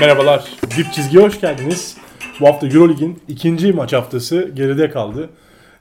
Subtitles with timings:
[0.00, 0.44] Merhabalar.
[0.76, 1.96] Dip çizgiye hoş geldiniz.
[2.40, 5.30] Bu hafta Eurolig'in ikinci maç haftası geride kaldı.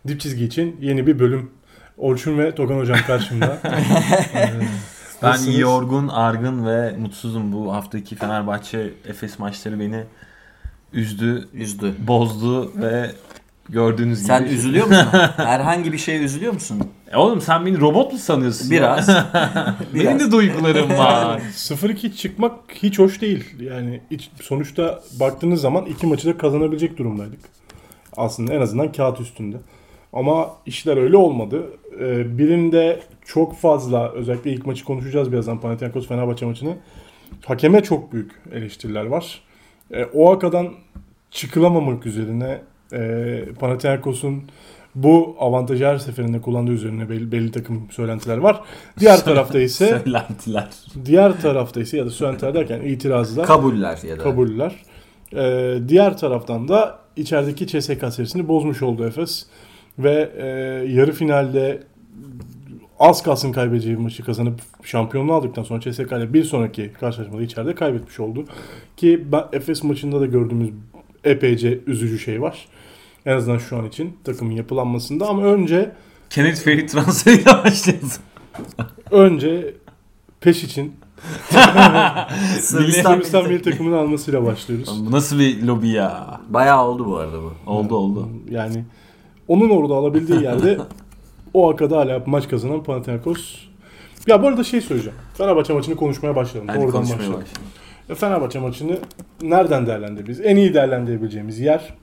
[0.08, 1.52] Dip çizgi için yeni bir bölüm.
[1.98, 3.58] Orçun ve Togan hocam karşımda.
[5.22, 5.60] Ee, Ben nasılsınız?
[5.60, 7.54] yorgun, argın ve mutsuzum.
[7.54, 10.04] Bu haftaki Fenerbahçe Efes maçları beni
[10.94, 11.94] üzdü, Üzdü.
[12.08, 13.12] bozdu ve
[13.70, 14.54] gördüğünüz Sen gibi.
[14.54, 15.08] üzülüyor musun?
[15.38, 16.90] Herhangi bir şeye üzülüyor musun?
[17.12, 18.72] E oğlum sen beni robot mu sanıyorsun?
[18.72, 19.08] Biraz.
[19.94, 21.40] Benim de duygularım var.
[21.56, 23.46] 0-2 çıkmak hiç hoş değil.
[23.60, 27.40] Yani hiç, sonuçta baktığınız zaman iki maçı da kazanabilecek durumdaydık.
[28.18, 29.58] Aslında en azından kağıt üstünde.
[30.14, 31.64] Ama işler öyle olmadı.
[32.00, 36.76] Ee, birinde çok fazla özellikle ilk maçı konuşacağız birazdan Panathinaikos Fenerbahçe maçını.
[37.46, 39.42] Hakeme çok büyük eleştiriler var.
[39.92, 40.70] Ee, o akadan
[41.32, 42.62] çıkılamamak üzerine
[42.94, 44.44] e, Panathinaikos'un
[45.04, 48.62] bu avantajı her seferinde kullandığı üzerine belli, belli takım söylentiler var.
[49.00, 50.68] Diğer tarafta ise Söylentiler.
[51.06, 54.24] Diğer tarafta ise ya da söylentiler derken itirazlar, Kabuller ya da.
[54.24, 54.76] kabuller.
[55.36, 59.46] Ee, diğer taraftan da içerideki CSK serisini bozmuş oldu Efes.
[60.00, 60.46] Ve e,
[60.92, 61.14] yarı
[63.00, 68.20] az kalsın kaybedeceği maçı kazanıp şampiyonluğu aldıktan sonra CSK ile bir sonraki karşılaşmada içeride kaybetmiş
[68.20, 68.46] oldu.
[68.98, 70.70] Ki ben Efes maçında da gördüğümüz
[71.24, 72.68] epeyce üzücü şey var.
[73.26, 75.92] En azından şu an için takımın yapılanmasında ama önce
[76.30, 78.10] Kenneth Ferit transferiyle başlayalım.
[79.12, 79.74] önce
[80.42, 80.94] peş için
[82.62, 85.06] Sırbistan Sırbistan milli takımını almasıyla başlıyoruz.
[85.08, 86.42] Bu nasıl bir lobi ya?
[86.50, 87.54] Bayağı oldu bu arada bu.
[87.72, 88.30] Oldu oldu.
[88.50, 88.84] Yani
[89.48, 90.78] onun orada alabildiği yerde
[91.54, 93.56] o akada hala maç kazanan Panathinaikos.
[94.28, 95.18] Ya bu arada şey söyleyeceğim.
[95.38, 96.68] Fenerbahçe maçını konuşmaya başlayalım.
[96.70, 97.42] Hadi Oradan konuşmaya başlayalım.
[97.42, 97.72] başlayalım.
[98.10, 98.98] Ya Fenerbahçe maçını
[99.42, 100.42] nereden değerlendirebiliriz?
[100.46, 101.94] En iyi değerlendirebileceğimiz yer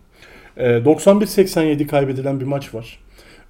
[0.57, 2.99] e, 91-87 kaybedilen bir maç var.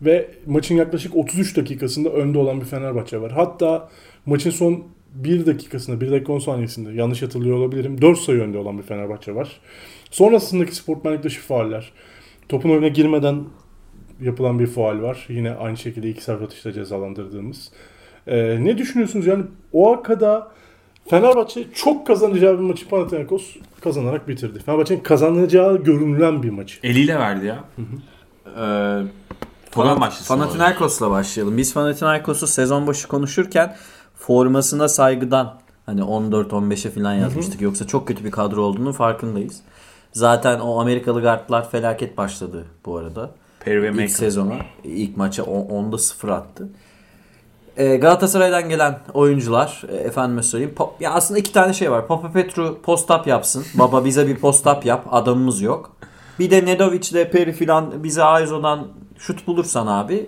[0.02, 3.32] Ve maçın yaklaşık 33 dakikasında önde olan bir Fenerbahçe var.
[3.32, 3.88] Hatta
[4.26, 8.02] maçın son 1 dakikasında, 1 dakika 10 saniyesinde yanlış hatırlıyor olabilirim.
[8.02, 9.60] 4 sayı önde olan bir Fenerbahçe var.
[10.10, 11.92] Sonrasındaki sportmenlik dışı fauller.
[12.48, 13.44] Topun oyuna girmeden
[14.20, 15.26] yapılan bir faul var.
[15.28, 17.72] Yine aynı şekilde iki sert atışla cezalandırdığımız.
[18.26, 19.26] Ee, ne düşünüyorsunuz?
[19.26, 20.52] Yani o arkada
[21.10, 24.58] Fenerbahçe çok kazanacağı bir maçı Panathinaikos kazanarak bitirdi.
[24.58, 26.78] Fenerbahçe'nin kazanacağı görünülen bir maçı.
[26.82, 27.64] Eliyle verdi ya.
[28.46, 29.02] Ee,
[29.70, 30.34] Togan başlasın.
[30.34, 31.56] Panathinaikos'la başlayalım.
[31.56, 33.76] Biz Panathinaikos'u sezon başı konuşurken
[34.14, 37.60] formasına saygıdan hani 14-15'e falan yazmıştık.
[37.60, 39.60] Yoksa çok kötü bir kadro olduğunu farkındayız.
[40.12, 43.30] Zaten o Amerikalı guardlar felaket başladı bu arada.
[43.60, 46.68] Perry ve İlk sezona, ilk maça 10'da 0 attı.
[47.76, 50.74] Ee, Galatasaray'dan gelen oyuncular, e, efendime söyleyeyim.
[51.00, 52.06] Ya aslında iki tane şey var.
[52.06, 53.64] Papa Petru post-up yapsın.
[53.74, 55.06] Baba bize bir post-up yap.
[55.10, 55.96] Adamımız yok.
[56.38, 58.88] Bir de Nedovic ile Peri filan bize Aizo'dan
[59.18, 60.26] şut bulursan abi.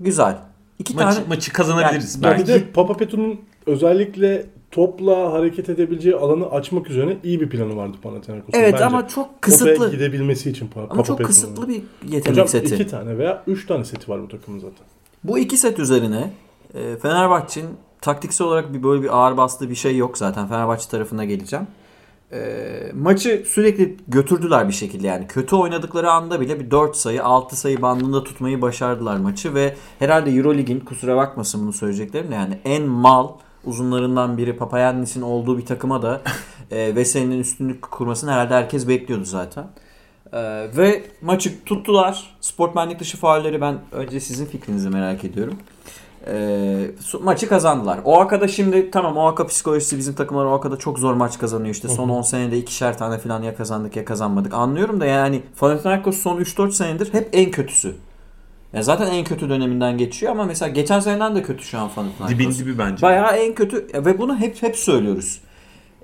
[0.00, 0.36] Güzel.
[0.78, 2.42] İki Maçı, tane maçı kazanabiliriz Yani- Ya belki.
[2.48, 7.96] bir de Papa Petru'nun özellikle topla hareket edebileceği alanı açmak üzerine iyi bir planı vardı
[8.02, 8.58] Panathinaikos'un.
[8.58, 8.84] Evet bence.
[8.84, 9.90] ama çok Potaya kısıtlı.
[9.90, 11.28] gidebilmesi için Pa- Ama Papa çok Petru'nun.
[11.28, 12.74] kısıtlı bir yetenek Hocam seti.
[12.74, 14.86] iki tane veya üç tane seti var bu takımın zaten.
[15.24, 16.30] Bu iki set üzerine
[16.76, 20.48] e, Fenerbahçe'nin taktiksel olarak bir böyle bir ağır bastığı bir şey yok zaten.
[20.48, 21.66] Fenerbahçe tarafına geleceğim.
[22.32, 25.26] E, maçı sürekli götürdüler bir şekilde yani.
[25.26, 30.30] Kötü oynadıkları anda bile bir 4 sayı 6 sayı bandında tutmayı başardılar maçı ve herhalde
[30.30, 33.28] Eurolig'in kusura bakmasın bunu söyleyeceklerim de yani en mal
[33.64, 36.22] uzunlarından biri Papayannis'in olduğu bir takıma da
[36.70, 39.66] e, Veseli'nin üstünlük kurmasını herhalde herkes bekliyordu zaten.
[40.32, 42.36] Ee, ve maçı tuttular.
[42.40, 45.58] Sportmenlik dışı faulleri ben önce sizin fikrinizi merak ediyorum.
[47.00, 48.00] Su- maçı kazandılar.
[48.04, 51.74] OAKa'da şimdi tamam OAKA psikolojisi bizim takımlar OAKA'da çok zor maç kazanıyor.
[51.74, 54.54] İşte son 10 senede ikişer tane falan ya kazandık ya kazanmadık.
[54.54, 57.94] Anlıyorum da yani Panathinaikos son 3-4 senedir hep en kötüsü.
[58.72, 62.38] Ya zaten en kötü döneminden geçiyor ama mesela geçen seneden de kötü şu an Panathinaikos.
[62.38, 63.02] Dibin dibi bence.
[63.02, 65.40] Bayağı en kötü ve bunu hep hep söylüyoruz.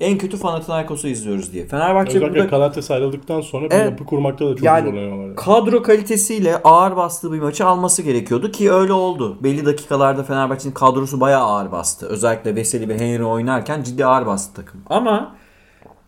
[0.01, 1.67] En kötü Panathinaikos'u izliyoruz diye.
[1.67, 3.91] Fenerbahçe Özellikle burada Kalates ayrıldıktan sonra bir Evet.
[3.91, 5.37] yapı kurmakta da çok Yani zorlanıyorlar.
[5.37, 9.39] kadro kalitesiyle ağır bastığı bir maçı alması gerekiyordu ki öyle oldu.
[9.43, 12.07] Belli dakikalarda Fenerbahçe'nin kadrosu bayağı ağır bastı.
[12.07, 14.81] Özellikle Veseli ve Henry oynarken ciddi ağır bastı takım.
[14.91, 15.37] Ama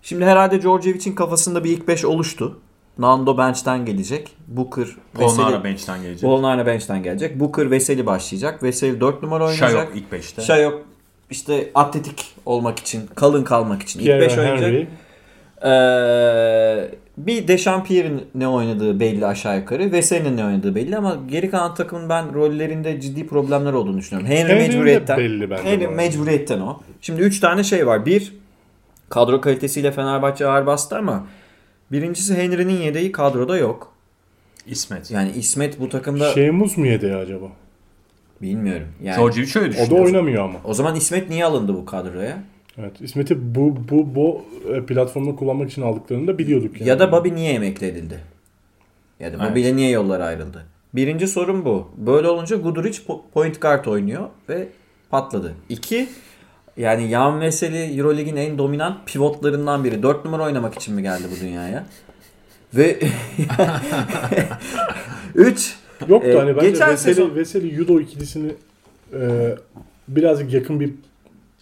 [0.03, 2.59] şimdi herhalde Djordjevic'in kafasında bir ilk 5 oluştu.
[2.99, 4.37] Nando bench'ten gelecek.
[4.49, 6.23] Booker, Polnara Veseli, bench'ten gelecek.
[6.31, 7.41] Polnara bench'ten gelecek.
[7.41, 8.63] Booker, Veseli başlayacak.
[8.63, 9.71] Veseli 4 numara oynayacak.
[9.71, 10.43] Şayok ilk 5'te.
[10.43, 10.83] Şayok
[11.31, 14.69] işte atletik olmak için, kalın kalmak için ilk Pierre 5 oynayacak.
[14.69, 14.87] Henry,
[15.65, 16.89] Ee,
[17.19, 19.93] bir Dechampierre'in ne oynadığı belli aşağı yukarı.
[19.93, 24.29] Veseli'nin ne oynadığı belli ama geri kalan takımın ben rollerinde ciddi problemler olduğunu düşünüyorum.
[24.29, 25.19] Henry Henry'nin de mecburiyetten.
[25.19, 26.81] belli bence Henry mecburiyetten o.
[27.01, 28.07] Şimdi 3 tane şey var.
[28.07, 28.35] Bir,
[29.09, 31.27] kadro kalitesiyle Fenerbahçe ağır bastı ama
[31.93, 33.93] birincisi Henry'nin yedeği kadroda yok.
[34.67, 35.11] İsmet.
[35.11, 37.47] Yani İsmet bu takımda Şeymuz mu yedi acaba?
[38.43, 38.89] Bilmiyorum.
[39.03, 40.05] Yani Djordjevic şöyle O da düşünüyor.
[40.07, 40.59] oynamıyor ama.
[40.65, 42.43] o zaman İsmet niye alındı bu kadroya?
[42.79, 43.01] Evet.
[43.01, 44.45] İsmet'i bu bu bu
[44.75, 46.89] e, platformda kullanmak için aldıklarını da biliyorduk yani.
[46.89, 48.21] Ya da Bobby niye emekli edildi?
[49.21, 49.51] Ya da Evet.
[49.51, 50.65] Bobby ile niye yollar ayrıldı?
[50.95, 51.89] Birinci sorun bu.
[51.97, 54.69] Böyle olunca Guduric po- point guard oynuyor ve
[55.11, 55.55] patladı.
[55.69, 56.09] İki,
[56.77, 60.03] yani Yan Veseli Eurolig'in en dominant pivotlarından biri.
[60.03, 61.85] 4 numara oynamak için mi geldi bu dünyaya?
[62.75, 62.99] Ve
[65.35, 65.77] 3
[66.09, 68.53] Yoktu Ee, hani bence geçen Veseli, sezon- Veseli Judo ikilisini
[69.13, 69.55] e,
[70.09, 70.93] birazcık yakın bir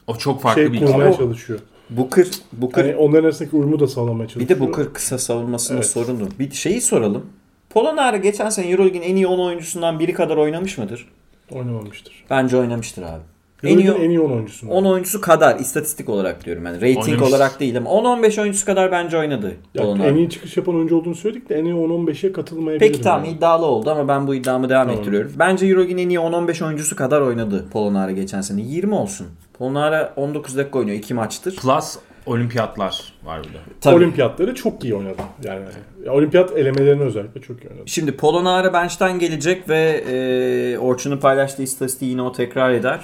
[0.07, 1.59] O çok farklı şey bir kurmaya Ama- çalışıyor.
[1.91, 4.49] Booker, Booker Hani onların arasındaki uyumu da sağlamaya çalışıyor.
[4.51, 5.87] bir de Booker kısa savunmasının Evet.
[5.87, 6.29] sorunu.
[6.39, 7.27] Bir şeyi soralım.
[7.71, 11.09] Polonara geçen sene Eurolig'in en iyi 10 oyuncusundan biri kadar oynamış mıdır?
[11.51, 12.25] Oynamamıştır.
[12.31, 13.23] Bence oynamıştır abi.
[13.65, 14.69] En En iyi- en iyi 10 oyuncusu.
[14.69, 17.29] 10 oyuncusu kadar istatistik olarak diyorum yani rating Oynamış.
[17.29, 19.53] olarak değil ama 10-15 oyuncusu kadar bence oynadı.
[19.75, 22.89] Ya, en iyi çıkış yapan oyuncu olduğunu söyledik de en iyi 10-15'e katılmayabilir.
[22.89, 25.01] Peki tamam iddialı oldu ama ben bu iddiamı devam Tamam.
[25.01, 25.33] ettiriyorum.
[25.39, 28.61] Bence Euroleague'in en iyi 10-15 oyuncusu kadar oynadı Polonara geçen sene.
[28.63, 29.27] 20 olsun.
[29.59, 31.57] Polonara 19 dakika oynuyor 2 maçtır.
[31.57, 33.59] Plus olimpiyatlar var burada.
[33.81, 33.97] Tabii.
[33.97, 35.23] Olimpiyatları çok iyi oynadı.
[35.45, 35.61] Yani
[36.07, 37.83] ya, olimpiyat elemelerini özellikle çok iyi oynadı.
[37.87, 43.01] Şimdi Polonara bench'ten gelecek ve e, Orçun'un paylaştığı istatistiği yine o tekrar eder.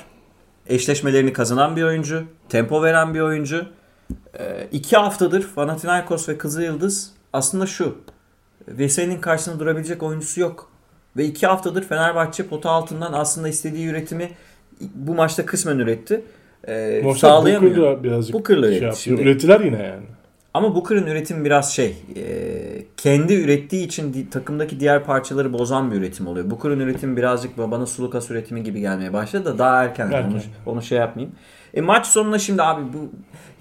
[0.69, 2.25] Eşleşmelerini kazanan bir oyuncu.
[2.49, 3.67] Tempo veren bir oyuncu.
[4.39, 7.99] E, iki haftadır Panathinaikos ve Kızılyıldız aslında şu.
[8.69, 10.71] Veseli'nin karşısında durabilecek oyuncusu yok.
[11.17, 14.31] Ve iki haftadır Fenerbahçe pota altından aslında istediği üretimi
[14.81, 16.25] bu maçta kısmen üretti.
[16.69, 17.77] E, sağlayamıyor.
[17.77, 19.01] Booker'la birazcık Booker'la şey üretti yaptı.
[19.03, 19.23] şimdi.
[19.23, 20.07] Ürettiler yine yani.
[20.55, 22.23] Ama Booker'ın üretimi biraz şey, e,
[22.97, 26.51] kendi ürettiği için di- takımdaki diğer parçaları bozan bir üretim oluyor.
[26.51, 30.11] Booker'ın üretimi birazcık bana Sulukas üretimi gibi gelmeye başladı da daha erken.
[30.11, 30.31] Erken.
[30.31, 31.35] Onu, onu şey yapmayayım.
[31.75, 33.11] E, maç sonunda şimdi abi bu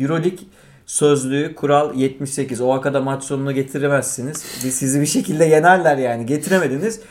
[0.04, 0.40] Euroleague
[0.86, 2.62] sözlüğü kural 78.
[2.62, 4.38] O akada maç sonuna getiremezsiniz.
[4.38, 6.26] Sizi bir şekilde yenerler yani.
[6.26, 7.02] Getiremediniz.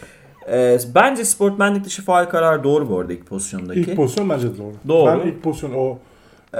[0.52, 3.80] E, bence sportmenlik dışı faal kararı doğru bu arada ilk pozisyondaki.
[3.80, 4.72] İlk pozisyon bence de doğru.
[4.88, 5.20] Doğru.
[5.24, 5.98] Ben ilk pozisyon o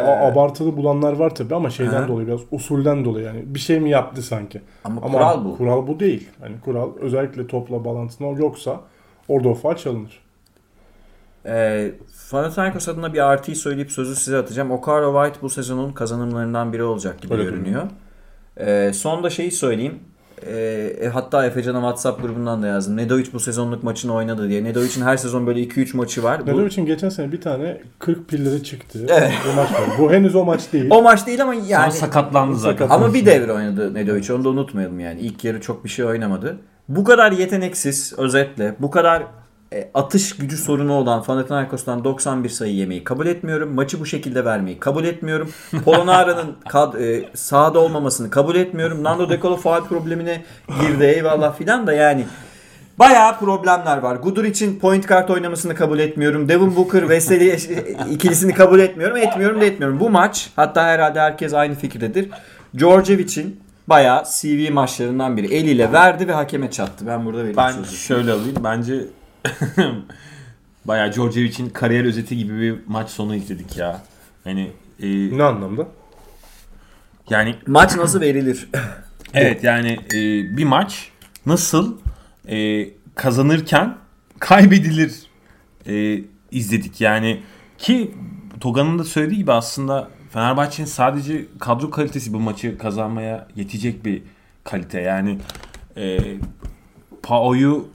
[0.03, 2.09] o abartılı bulanlar var tabi ama şeyden Aha.
[2.09, 4.61] dolayı biraz usulden dolayı yani bir şey mi yaptı sanki.
[4.85, 5.57] Ama, Ama kural bu.
[5.57, 6.29] Kural bu değil.
[6.41, 8.81] Hani kural özellikle topla bağlantısında yoksa
[9.29, 10.21] orada o faal çalınır.
[11.47, 11.91] E,
[12.31, 14.71] Panathinaikos adına bir artıyı söyleyip sözü size atacağım.
[14.71, 17.83] Okaro White bu sezonun kazanımlarından biri olacak gibi Öyle görünüyor.
[18.57, 20.01] E, son da şeyi söyleyeyim.
[20.43, 20.57] E,
[21.01, 22.97] e, hatta Efecan'a WhatsApp grubundan da yazdım.
[22.97, 24.65] Nedovic bu sezonluk maçını oynadı diye.
[24.65, 26.47] Nedovic'in her sezon böyle 2-3 maçı var.
[26.47, 29.07] Bu, Nedved için geçen sene bir tane 40 pilleri çıktı.
[29.09, 29.33] Evet.
[29.53, 29.81] Bu maç var.
[29.99, 30.87] Bu henüz o maç değil.
[30.91, 32.89] o maç değil ama Yani, yani sakatlandı zaten.
[32.91, 34.33] Ama bir devre oynadı Nedovic.
[34.33, 35.21] Onu da unutmayalım yani.
[35.21, 36.59] İlk yarı çok bir şey oynamadı.
[36.89, 39.23] Bu kadar yeteneksiz özetle, bu kadar
[39.95, 43.75] atış gücü sorunu olan Panathinaikos'tan 91 sayı yemeyi kabul etmiyorum.
[43.75, 45.51] Maçı bu şekilde vermeyi kabul etmiyorum.
[45.85, 46.57] Polonara'nın
[47.01, 49.03] e, sahada olmamasını kabul etmiyorum.
[49.03, 50.45] Nando De Colo faal problemine
[50.81, 52.25] girdi eyvallah filan da yani
[52.99, 54.17] Bayağı problemler var.
[54.17, 56.49] Guduric'in point guard oynamasını kabul etmiyorum.
[56.49, 57.69] Devin Booker, Veseli eş-
[58.11, 59.17] ikilisini kabul etmiyorum.
[59.17, 60.01] Etmiyorum da etmiyorum.
[60.01, 62.31] Bu maç hatta herhalde herkes aynı fikirdedir.
[62.79, 65.55] Djordjevic'in bayağı CV maçlarından biri.
[65.55, 67.07] Eliyle verdi ve hakeme çattı.
[67.07, 67.97] Ben burada vereyim Ben sözü.
[67.97, 68.57] şöyle alayım.
[68.65, 68.95] Bence
[70.85, 74.03] bayağı Djordjevic'in kariyer özeti gibi bir maç sonu izledik ya.
[74.45, 74.73] Hani
[75.03, 75.89] e, Ne anlamda?
[77.31, 78.69] yani Maç nasıl verilir?
[79.35, 80.17] evet yani e,
[80.57, 81.11] bir maç
[81.47, 81.99] nasıl
[82.49, 83.97] e, kazanırken
[84.39, 85.27] kaybedilir
[85.87, 86.21] e,
[86.51, 87.01] izledik.
[87.01, 87.43] Yani
[87.79, 88.15] ki
[88.61, 94.23] Toga'nın da söylediği gibi aslında Fenerbahçe'nin sadece kadro kalitesi bu maçı kazanmaya yetecek bir
[94.65, 95.01] kalite.
[95.01, 95.39] Yani
[95.97, 96.19] e,
[97.23, 97.89] Pao'yu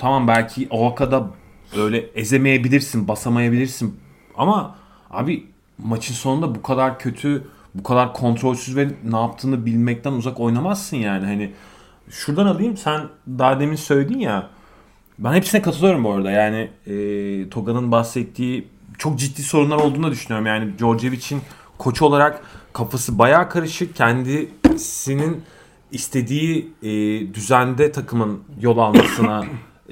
[0.00, 1.30] tamam belki Ovaka'da
[1.76, 4.00] öyle ezemeyebilirsin, basamayabilirsin.
[4.36, 4.76] Ama
[5.10, 5.46] abi
[5.78, 11.24] maçın sonunda bu kadar kötü, bu kadar kontrolsüz ve ne yaptığını bilmekten uzak oynamazsın yani.
[11.26, 11.52] Hani
[12.10, 14.50] şuradan alayım sen daha demin söyledin ya.
[15.18, 16.30] Ben hepsine katılıyorum bu arada.
[16.30, 20.46] Yani e, Toga'nın bahsettiği çok ciddi sorunlar olduğunu düşünüyorum.
[20.46, 21.40] Yani Djordjevic'in
[21.78, 22.42] koçu olarak
[22.72, 23.96] kafası bayağı karışık.
[23.96, 25.42] Kendisinin
[25.92, 26.88] istediği e,
[27.34, 29.44] düzende takımın yol almasına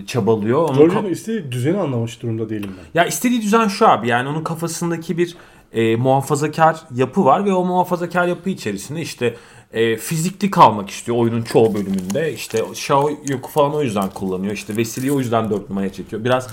[0.06, 0.62] çabalıyor.
[0.68, 3.00] Onun Georgia'nın ka- istediği düzeni anlamış durumda değilim ben.
[3.00, 5.36] ya istediği düzen şu abi yani onun kafasındaki bir
[5.72, 9.36] e, muhafazakar yapı var ve o muhafazakar yapı içerisinde işte
[9.72, 12.32] e, fizikli kalmak istiyor oyunun çoğu bölümünde.
[12.32, 14.52] İşte Shao Yoku falan o yüzden kullanıyor.
[14.52, 16.24] İşte Veseli'yi o yüzden 4 numaraya çekiyor.
[16.24, 16.48] Biraz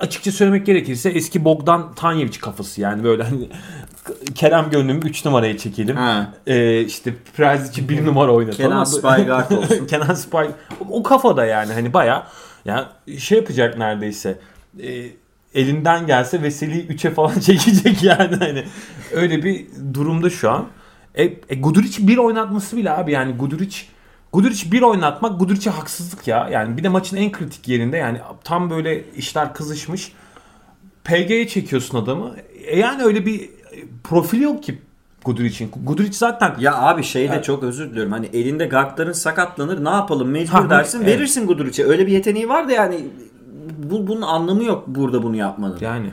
[0.00, 3.48] açıkça söylemek gerekirse eski Bogdan Tanyevic kafası yani böyle hani
[4.34, 5.96] Kerem Gönlüm'ü 3 numaraya çekelim.
[5.96, 6.32] Ha.
[6.46, 8.70] E, işte Prezic'i 1 numara oynatalım.
[8.70, 9.86] Kenan Spygard olsun.
[9.86, 12.26] Kenan Spy o, o kafada yani hani baya
[12.64, 14.38] ya şey yapacak neredeyse.
[14.82, 15.06] E,
[15.54, 18.64] elinden gelse Veseli'yi 3'e falan çekecek yani hani
[19.12, 20.68] öyle bir durumda şu an.
[21.14, 23.76] E, e Guduric bir oynatması bile abi yani Guduric
[24.32, 26.48] Guduric bir oynatmak Guduric'e haksızlık ya.
[26.52, 30.12] Yani bir de maçın en kritik yerinde yani tam böyle işler kızışmış.
[31.04, 32.36] PG'ye çekiyorsun adamı.
[32.64, 33.50] E yani öyle bir
[34.04, 34.78] profili yok ki
[35.24, 35.70] Guduric'in.
[35.84, 38.12] Guduric zaten Ya abi şey de çok özür diliyorum.
[38.12, 41.08] Hani elinde guardların sakatlanır ne yapalım mecbur Ha, dersin evet.
[41.16, 41.84] verirsin Guduric'e.
[41.84, 43.04] Öyle bir yeteneği var da yani
[43.78, 45.78] bu, bunun anlamı yok burada bunu yapmanın.
[45.80, 46.12] yani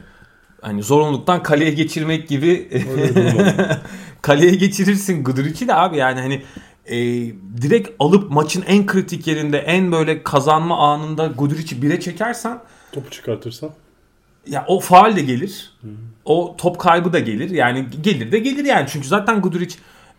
[0.62, 2.70] hani zorunluluktan kaleye geçirmek gibi
[4.22, 6.42] kaleye geçirirsin Guduric'i de abi yani hani
[6.86, 6.98] e,
[7.62, 12.60] direkt alıp maçın en kritik yerinde en böyle kazanma anında Guduric'i bire çekersen
[12.92, 13.70] Topu çıkartırsan.
[14.48, 15.72] ya o faal de gelir.
[16.30, 17.50] O top kaybı da gelir.
[17.50, 18.88] Yani gelir de gelir yani.
[18.90, 19.76] Çünkü zaten Guduric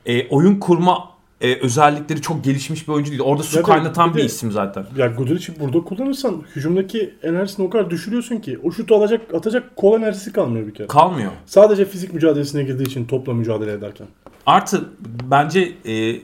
[0.06, 3.22] e, oyun kurma e, özellikleri çok gelişmiş bir oyuncu değil.
[3.22, 4.86] Orada su da kaynatan bir bir de- isim zaten.
[4.96, 9.98] Ya Guduric'i burada kullanırsan hücumdaki enerjisini o kadar düşürüyorsun ki o şutu alacak atacak kol
[9.98, 10.86] enerjisi kalmıyor bir kere.
[10.86, 11.32] Kalmıyor.
[11.46, 14.06] Sadece fizik mücadelesine girdiği için topla mücadele ederken.
[14.46, 14.88] Artı
[15.30, 16.20] bence e, e,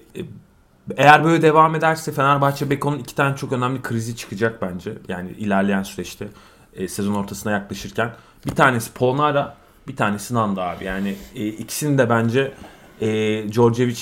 [0.97, 4.93] eğer böyle devam ederse Fenerbahçe Beko'nun iki tane çok önemli krizi çıkacak bence.
[5.09, 6.29] Yani ilerleyen süreçte
[6.75, 8.11] e, sezon ortasına yaklaşırken.
[8.47, 9.57] Bir tanesi Polnara,
[9.89, 10.85] bir tanesi Nanda abi.
[10.85, 12.53] Yani e, ikisini de bence
[13.01, 13.09] e,
[13.53, 14.01] Djordjevic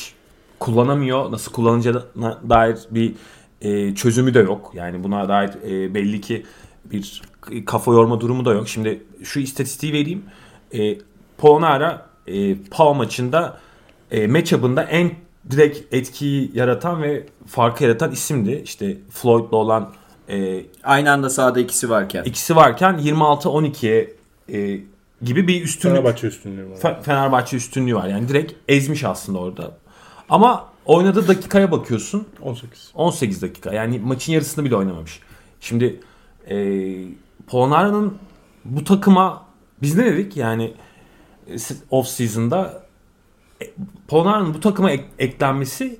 [0.61, 1.33] kullanamıyor.
[1.33, 3.15] Nasıl kullanacağına dair bir
[3.63, 4.71] e, çözümü de yok.
[4.75, 6.47] Yani buna dair e, belli ki
[6.85, 7.23] bir
[7.67, 8.69] kafa yorma durumu da yok.
[8.69, 10.25] Şimdi şu istatistiği vereyim.
[10.75, 10.99] E,
[11.39, 13.59] Polnara e, Pau maçında
[14.11, 15.11] e, matchup'ında en
[15.51, 18.63] direkt etkiyi yaratan ve farkı yaratan isimdi.
[18.65, 19.93] İşte Floyd'la olan
[20.29, 22.25] e, Aynı anda sahada ikisi varken.
[22.25, 24.13] ikisi varken 26-12'ye
[24.53, 24.81] e,
[25.25, 26.77] gibi bir üstünlük Fenerbahçe üstünlüğü var.
[26.77, 28.09] Fe- Fenerbahçe üstünlüğü var.
[28.09, 29.71] Yani direkt ezmiş aslında orada.
[30.29, 32.91] Ama oynadığı dakikaya bakıyorsun 18.
[32.95, 33.73] 18 dakika.
[33.75, 35.21] Yani maçın yarısını bile oynamamış.
[35.61, 36.01] Şimdi
[36.51, 36.57] e,
[37.47, 38.19] Polonara'nın
[38.65, 39.45] bu takıma
[39.83, 40.37] biz ne dedik?
[40.37, 40.75] Yani
[41.51, 41.57] e,
[41.91, 42.83] off season'da
[43.63, 43.71] e,
[44.09, 45.99] Polonara'nın bu takıma ek- eklenmesi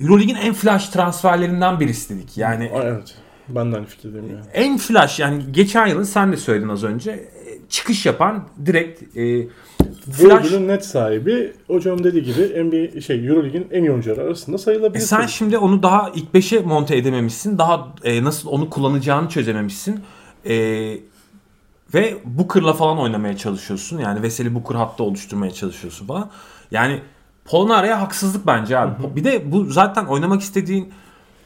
[0.00, 2.36] Euroleague'in en flash transferlerinden birisi dedik.
[2.38, 3.14] Yani evet.
[3.48, 4.42] Ben de aynı fikirdeyim ya.
[4.54, 7.28] en flash yani geçen yılın sen de söyledin az önce
[7.70, 9.48] çıkış yapan direkt e,
[10.06, 14.56] Bu flash ödülün net sahibi hocam dediği gibi NBA şey Euroleague'in en iyi oyuncuları arasında
[14.56, 15.04] E sayılabilir.
[15.04, 17.58] sen şimdi onu daha ilk 5'e monte edememişsin.
[17.58, 20.00] Daha e, nasıl onu kullanacağını çözememişsin.
[20.46, 20.54] E,
[21.94, 23.98] ve Booker'la falan oynamaya çalışıyorsun.
[23.98, 26.30] Yani Veseli Booker hattı oluşturmaya çalışıyorsun falan.
[26.70, 27.00] Yani
[27.44, 28.92] Polonara'ya haksızlık bence abi.
[29.16, 30.92] Bir de bu zaten oynamak istediğin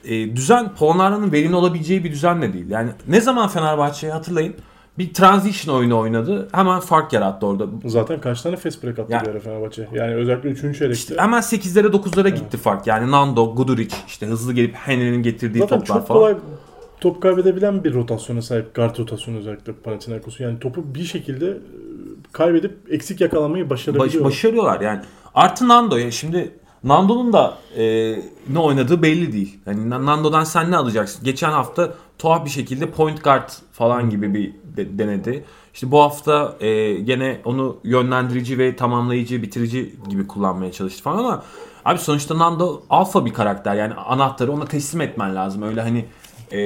[0.04, 2.70] e, düzen Polonara'nın verimli olabileceği bir düzen de değil.
[2.70, 4.54] Yani ne zaman Fenerbahçe'yi hatırlayın.
[4.98, 6.48] Bir transition oyunu oynadı.
[6.52, 7.66] Hemen fark yarattı orada.
[7.84, 9.88] Zaten kaç tane fast break attı Ya- bir ara Fenerbahçe.
[9.94, 10.60] Yani özellikle 3.
[10.60, 10.90] çeyrekte.
[10.92, 12.86] İşte hemen 8'lere 9'lara gitti fark.
[12.86, 16.20] Yani Nando, Guduric işte hızlı gelip Henry'nin getirdiği Zaten toplar çok falan.
[16.20, 16.36] kolay
[17.00, 18.74] top kaybedebilen bir rotasyona sahip.
[18.74, 20.42] Guard rotasyonu özellikle Panathinaikos'u.
[20.42, 21.56] Yani topu bir şekilde e,
[22.32, 24.24] kaybedip eksik yakalamayı Baş, başarabiliyor.
[24.24, 25.00] başarıyorlar yani.
[25.34, 26.50] Artı Nando ya şimdi
[26.84, 27.82] Nando'nun da e,
[28.48, 29.58] ne oynadığı belli değil.
[29.66, 31.24] Yani Na- Nando'dan sen ne alacaksın?
[31.24, 35.44] Geçen hafta tuhaf bir şekilde point guard falan gibi bir de- denedi.
[35.74, 41.42] İşte bu hafta e, gene onu yönlendirici ve tamamlayıcı, bitirici gibi kullanmaya çalıştı falan ama
[41.84, 43.74] abi sonuçta Nando alfa bir karakter.
[43.74, 45.62] Yani anahtarı ona teslim etmen lazım.
[45.62, 46.04] Öyle hani
[46.52, 46.58] e,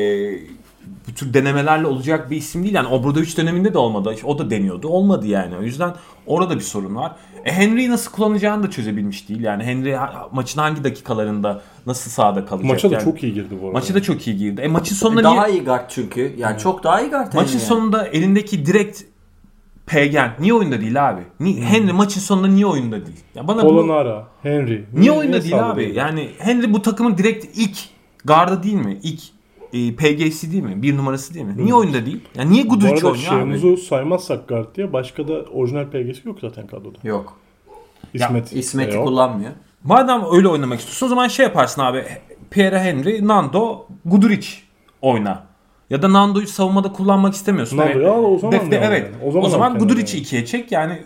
[1.08, 2.74] bu tür denemelerle olacak bir isim değil.
[2.74, 4.14] Yani Obradoviç döneminde de olmadı.
[4.24, 4.88] O da deniyordu.
[4.88, 5.56] Olmadı yani.
[5.56, 5.94] O yüzden
[6.26, 7.12] orada bir sorun var.
[7.44, 9.40] E Henry'i nasıl kullanacağını da çözebilmiş değil.
[9.40, 9.96] Yani Henry
[10.32, 12.70] maçın hangi dakikalarında nasıl sahada kalacak?
[12.70, 13.04] Maça da yani.
[13.04, 13.78] çok iyi girdi bu arada.
[13.78, 14.60] Maça da çok iyi girdi.
[14.60, 15.58] E maçın sonunda daha niye?
[15.58, 16.34] iyi guard çünkü.
[16.38, 17.32] Yani çok daha iyi guard.
[17.34, 17.66] Maçın yani.
[17.66, 19.02] sonunda elindeki direkt
[19.86, 21.20] Pegen niye oyunda değil abi?
[21.40, 23.20] Ni Henry maçın sonunda niye oyunda değil?
[23.34, 24.84] Ya bana bu Polonara, Henry.
[24.92, 25.92] niye oyunda değil sahada abi?
[25.94, 27.78] Yani Henry bu takımın direkt ilk
[28.24, 28.98] gardı değil mi?
[29.02, 29.22] İlk
[29.72, 30.82] e, PG'si değil mi?
[30.82, 31.54] Bir numarası değil mi?
[31.56, 32.20] Niye oyunda değil?
[32.34, 33.38] Yani niye Bu Guduric arada oynuyor abi?
[33.38, 36.98] Şemuz'u saymazsak guard diye başka da orijinal PG'si yok zaten kadroda.
[37.04, 37.36] Yok.
[38.14, 38.52] İsmet.
[38.52, 39.06] İsmet'i de yok.
[39.06, 39.50] kullanmıyor.
[39.84, 42.04] Madem öyle oynamak istiyorsun o zaman şey yaparsın abi.
[42.50, 44.48] Pierre Henry, Nando, Guduric
[45.02, 45.44] oyna.
[45.90, 47.76] Ya da Nando'yu savunmada kullanmak istemiyorsun.
[47.76, 49.10] Nando ya, o zaman Defne- ne evet.
[49.12, 49.24] yani?
[49.24, 51.02] O O zaman, zaman Guduric'i ikiye çek yani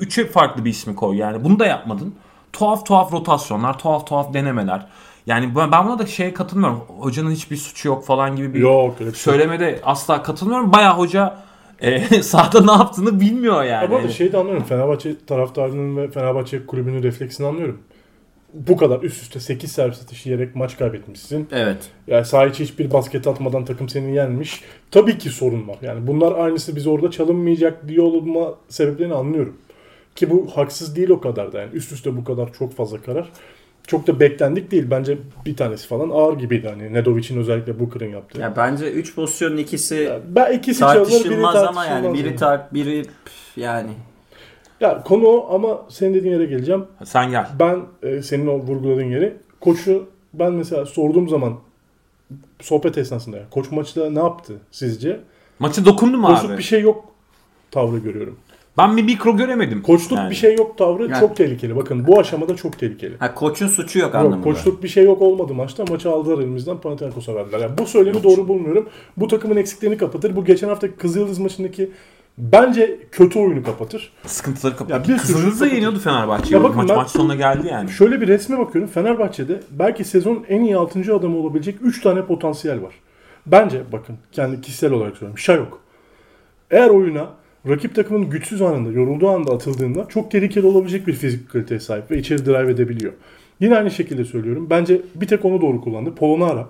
[0.00, 1.44] üçe farklı bir ismi koy yani.
[1.44, 2.14] Bunu da yapmadın.
[2.52, 4.86] Tuhaf tuhaf rotasyonlar, tuhaf tuhaf denemeler.
[5.28, 6.78] Yani ben buna da şeye katılmıyorum.
[6.78, 9.10] Hocanın hiçbir suçu yok falan gibi bir Yok şey.
[9.12, 10.72] söylemede asla katılmıyorum.
[10.72, 11.36] Bayağı hoca
[11.80, 13.84] e, sahada ne yaptığını bilmiyor yani.
[13.84, 14.62] Ya bu arada Hani- şeyi de anlıyorum.
[14.64, 17.78] Fenerbahçe taraftarının ve Fenerbahçe kulübünün refleksini anlıyorum.
[18.54, 21.48] Bu kadar üst üste 8 servis atışı yiyerek maç kaybetmişsin.
[21.52, 21.90] Evet.
[22.06, 24.60] Yani saha içi hiçbir basket atmadan takım seni yenmiş.
[24.90, 25.76] Tabii ki sorun var.
[25.82, 29.56] Yani bunlar aynısı biz orada çalınmayacak diye olma sebeplerini anlıyorum.
[30.16, 31.70] Ki bu haksız değil o kadar da yani.
[31.72, 33.28] Üst üste bu kadar çok fazla karar.
[33.88, 34.86] Çok da beklendik değil.
[34.90, 36.68] Bence bir tanesi falan ağır gibiydi.
[36.68, 38.40] Hani Nedovic'in özellikle Booker'ın yaptığı.
[38.40, 42.60] Ya bence 3 pozisyonun ikisi ben ikisi çalınır biri tartışılmaz ama yani tartışılmaz biri tar
[42.74, 43.90] biri pf, yani
[44.80, 46.84] Ya konu o ama senin dediğin yere geleceğim.
[47.04, 47.46] Sen gel.
[47.58, 51.54] Ben e, senin o vurguladığın yeri koçu ben mesela sorduğum zaman
[52.60, 55.20] sohbet esnasında ya, koç maçta ne yaptı sizce?
[55.58, 56.58] Maçı dokundu mu Bozuk abi?
[56.58, 57.04] bir şey yok
[57.70, 58.38] tavrı görüyorum.
[58.78, 59.82] Ben bir mikro göremedim.
[59.82, 60.30] Koçluk Yani.
[60.30, 61.76] bir şey yok tavrı Yani- çok tehlikeli.
[61.76, 63.16] Bakın bu aşamada çok tehlikeli.
[63.18, 64.42] Ha koçun suçu yok Yok, anlamında.
[64.44, 65.84] koçluk bir şey yok olmadı maçta.
[65.90, 67.58] Maçı aldılar elimizden Panathinaikos'a verdiler.
[67.60, 68.88] Yani bu söylemi doğru bulmuyorum.
[69.16, 70.36] Bu takımın eksiklerini kapatır.
[70.36, 71.90] Bu geçen haftaki Kızıldız maçındaki
[72.38, 74.12] bence kötü oyunu kapatır.
[74.26, 75.08] Sıkıntıları Ya kapattı.
[75.12, 75.72] bir Kızıldız da kapatır.
[75.74, 76.52] yeniyordu Fenerbahçe'yi.
[76.54, 77.90] Ya bakın maç, ben- maç sonuna geldi yani.
[77.90, 78.90] Şöyle bir resme bakıyorum.
[78.90, 81.14] Fenerbahçe'de belki sezonun en iyi 6.
[81.14, 82.94] adamı olabilecek 3 tane potansiyel var.
[83.46, 85.38] Bence bakın kendi kişisel olarak söylüyorum.
[85.38, 85.80] Şey yok.
[86.70, 87.26] Eğer oyuna
[87.68, 92.18] rakip takımın güçsüz anında, yorulduğu anda atıldığında çok tehlikeli olabilecek bir fizik kaliteye sahip ve
[92.18, 93.12] içeri drive edebiliyor.
[93.60, 94.66] Yine aynı şekilde söylüyorum.
[94.70, 96.14] Bence bir tek onu doğru kullandı.
[96.14, 96.68] Polonara.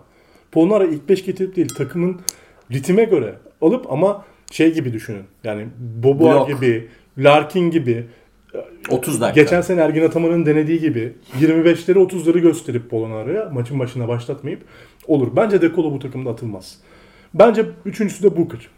[0.52, 2.21] Polonara ilk 5 getirip değil takımın
[2.73, 5.23] ritme göre alıp ama şey gibi düşünün.
[5.45, 6.49] Yani Boboa Blok.
[6.49, 6.88] gibi,
[7.19, 8.05] Larkin gibi
[8.90, 9.43] 30 dakika.
[9.43, 14.61] Geçen sene Ergin Ataman'ın denediği gibi 25'leri 30'ları gösterip Polonara'ya maçın başına başlatmayıp
[15.07, 15.28] olur.
[15.37, 16.78] Bence Dekolo bu takımda atılmaz.
[17.35, 18.69] Bence üçüncüsü de Booker.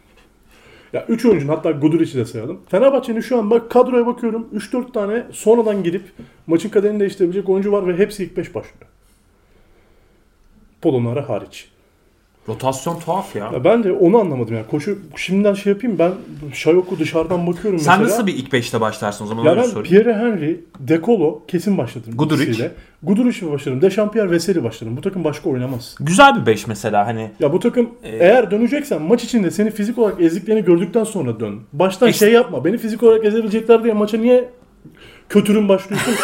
[0.93, 2.59] Ya 3 oyuncunun hatta Guduric'i de sayalım.
[2.69, 6.03] Fenerbahçe'nin şu an bak kadroya bakıyorum 3-4 tane sonradan gidip
[6.47, 8.91] maçın kaderini değiştirebilecek oyuncu var ve hepsi ilk 5 başlıyor.
[10.81, 11.69] Polonara hariç.
[12.47, 13.49] Rotasyon tuhaf ya.
[13.53, 14.65] Ya ben de onu anlamadım yani.
[14.71, 16.11] Koşu şimdiden şey yapayım ben
[16.53, 18.13] Şayok'u dışarıdan bakıyorum Sen mesela.
[18.15, 19.83] nasıl bir ilk 5'te başlarsın o zaman Ya ben sorayım.
[19.83, 22.13] Pierre Henry, Dekolo kesin başladım.
[22.15, 22.43] Guduric.
[22.43, 22.71] ikisiyle.
[23.03, 23.81] Guduric'le başlarım.
[23.81, 24.97] Dechampierre, Veseli başlarım.
[24.97, 25.95] Bu takım başka oynamaz.
[25.99, 27.31] Güzel bir 5 mesela hani.
[27.39, 31.59] Ya bu takım Ee, eğer döneceksen maç içinde seni fizik olarak ezdiklerini gördükten sonra dön.
[31.73, 32.65] Baştan İşte- şey yapma.
[32.65, 34.49] Beni fizik olarak ezebilecekler diye maça niye
[35.31, 36.19] kötürüm başlıyorsun ki?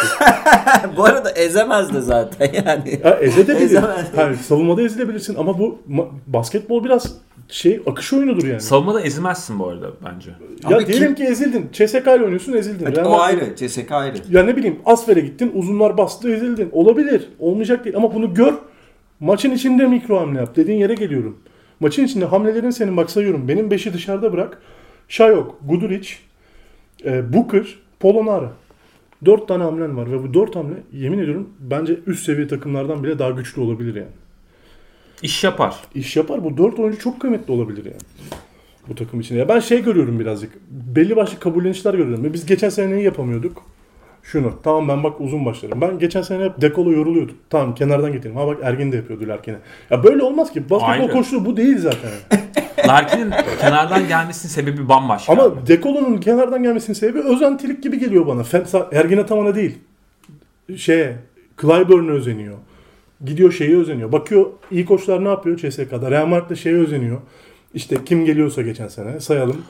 [0.96, 3.00] Bu arada ezemez de zaten yani.
[3.04, 3.60] ya ezebilir.
[3.60, 4.06] Ezemez.
[4.16, 7.14] Hayır, savunmada ezilebilirsin ama bu ma- basketbol biraz
[7.48, 8.60] şey akış oyunudur yani.
[8.60, 10.30] Savunmada ezilmezsin bu arada bence.
[10.70, 11.68] ya Abi diyelim kim- ki ezildin.
[11.72, 12.86] CSK ile oynuyorsun ezildin.
[12.96, 13.56] Real o ayrı.
[13.56, 14.16] CSK ayrı.
[14.30, 16.68] Ya ne bileyim Asfer'e gittin uzunlar bastı ezildin.
[16.72, 17.28] Olabilir.
[17.38, 18.54] Olmayacak değil ama bunu gör.
[19.20, 20.56] Maçın içinde mikro hamle yap.
[20.56, 21.38] Dediğin yere geliyorum.
[21.80, 23.48] Maçın içinde hamlelerin senin bak sayıyorum.
[23.48, 24.62] Benim 5'i dışarıda bırak.
[25.08, 26.08] Şayok, Guduric,
[27.04, 28.50] e, Booker, Polonara.
[29.24, 33.18] 4 tane hamlen var ve bu 4 hamle yemin ediyorum bence üst seviye takımlardan bile
[33.18, 34.12] daha güçlü olabilir yani.
[35.22, 35.76] İş yapar.
[35.94, 36.44] İş yapar.
[36.44, 38.30] Bu 4 oyuncu çok kıymetli olabilir yani.
[38.88, 39.38] Bu takım içinde.
[39.38, 40.52] Ya ben şey görüyorum birazcık.
[40.70, 42.24] Belli başlı kabullenişler görüyorum.
[42.24, 43.62] Ve biz geçen sene neyi yapamıyorduk?
[44.22, 44.52] Şunu.
[44.62, 45.80] Tamam ben bak uzun başlarım.
[45.80, 47.34] Ben geçen sene hep dekolo yoruluyordum.
[47.50, 48.36] Tamam kenardan getireyim.
[48.36, 49.58] Ha bak Ergin de yapıyordu Larkin'e.
[49.90, 50.70] Ya böyle olmaz ki.
[50.70, 52.10] Basketbol koçluğu bu değil zaten.
[52.86, 55.32] Larkin'in kenardan gelmesinin sebebi bambaşka.
[55.32, 58.42] Ama dekolonun kenardan gelmesinin sebebi özentilik gibi geliyor bana.
[58.92, 59.78] Ergin Ataman'a değil.
[60.76, 61.16] Şeye,
[61.60, 62.56] Clyburn'a özeniyor.
[63.24, 64.12] Gidiyor şeye özeniyor.
[64.12, 66.10] Bakıyor iyi koçlar ne yapıyor CSK'da.
[66.10, 67.20] Real Madrid'de şeye özeniyor.
[67.74, 69.62] İşte kim geliyorsa geçen sene sayalım.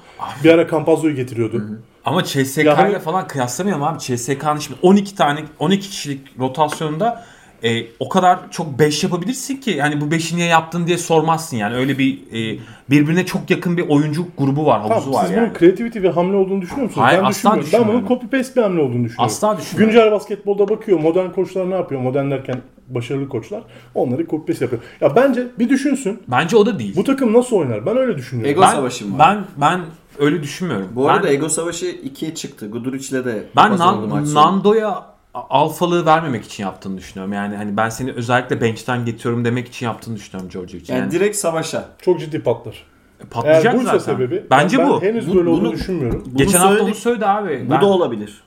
[0.45, 1.63] Bir ara Campazzo'yu getiriyordu.
[2.05, 3.99] Ama CSK Ya hani- ile falan kıyaslamayalım abi.
[3.99, 7.25] CSK'nın şimdi 12 tane 12 kişilik rotasyonda
[7.65, 11.77] e, o kadar çok 5 yapabilirsin ki yani bu 5'i niye yaptın diye sormazsın yani.
[11.77, 12.59] Öyle bir e,
[12.91, 15.51] birbirine çok yakın bir oyuncu grubu var, havuzu Tamam, var siz yani.
[15.51, 17.07] bunun creativity ve hamle olduğunu düşünüyor musunuz?
[17.07, 17.89] Hayır, ben asla düşünmüyorum.
[17.89, 19.25] Ben bunun copy paste bir hamle olduğunu düşünüyorum.
[19.25, 19.95] Asla düşünmüyorum.
[19.95, 22.01] Güncel basketbolda bakıyor modern koçlar ne yapıyor?
[22.01, 23.63] Modern derken başarılı koçlar
[23.95, 24.83] onları copy paste yapıyor.
[25.01, 26.23] Ya bence bir düşünsün.
[26.29, 26.97] Bence o da değil.
[26.97, 27.87] Bu takım nasıl oynar?
[27.87, 28.53] Ben öyle düşünüyorum.
[28.53, 29.37] Ego ben, savaşı mı var?
[29.37, 29.81] ben ben
[30.19, 30.89] öyle düşünmüyorum.
[30.95, 32.71] Bu arada ben, Ego Savaşı 2'ye çıktı.
[32.71, 34.35] Guduric'le de ben Nan-.
[34.35, 35.18] Nando'ya
[35.51, 37.33] alfalığı vermemek için yaptığını düşünüyorum.
[37.33, 40.95] Yani hani ben seni özellikle bench'ten getiriyorum demek için yaptığını düşünüyorum George için.
[40.95, 41.89] yani, Yani, direkt savaşa.
[42.03, 42.85] Çok ciddi patlar.
[43.31, 44.15] patlayacak Eğer buysa zaten.
[44.15, 45.03] sebebi Bence ben bu.
[45.03, 46.23] henüz Bu- böyle olduğunu bunu- düşünmüyorum.
[46.27, 46.97] Bunu Geçen hafta onu söyledik.
[47.03, 47.65] söyledi abi.
[47.67, 48.43] Bu Ben- da olabilir.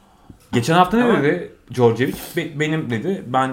[0.54, 1.24] Geçen hafta ne Tamam.
[1.24, 2.14] dedi Djordjevic?
[2.38, 3.24] Be- benim dedi.
[3.28, 3.52] Ben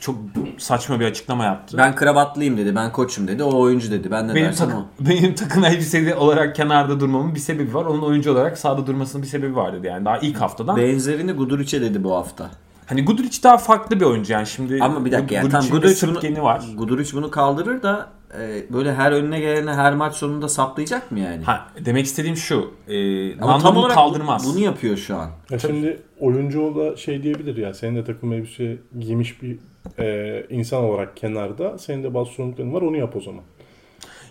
[0.00, 0.16] çok
[0.58, 1.76] saçma bir açıklama yaptı.
[1.78, 2.76] Ben kravatlıyım dedi.
[2.76, 3.42] Ben koçum dedi.
[3.44, 4.10] O oyuncu dedi.
[4.10, 4.84] Ben ne benim, dersem tak- o.
[5.00, 7.84] benim takım elbiseli olarak kenarda durmamın bir sebebi var.
[7.84, 9.86] Onun oyuncu olarak sahada durmasının bir sebebi var dedi.
[9.86, 10.76] Yani daha ilk haftadan.
[10.76, 12.50] Benzerini Guduric'e dedi bu hafta.
[12.90, 14.78] Hani Guduric daha farklı bir oyuncu yani şimdi.
[14.80, 16.64] Ama bir dakika yani tam Guduric bunu, var.
[16.76, 21.44] Guduric bunu kaldırır da e, böyle her önüne gelene her maç sonunda saplayacak mı yani?
[21.44, 22.70] Ha, demek istediğim şu.
[22.88, 24.46] E, Ama Nando tam bunu olarak kaldırmaz.
[24.46, 25.30] bunu yapıyor şu an.
[25.50, 29.58] Ya şimdi oyuncu o da şey diyebilir ya senin de takım elbise giymiş bir
[29.98, 33.42] e, insan olarak kenarda senin de bazı sorumlulukların var onu yap o zaman.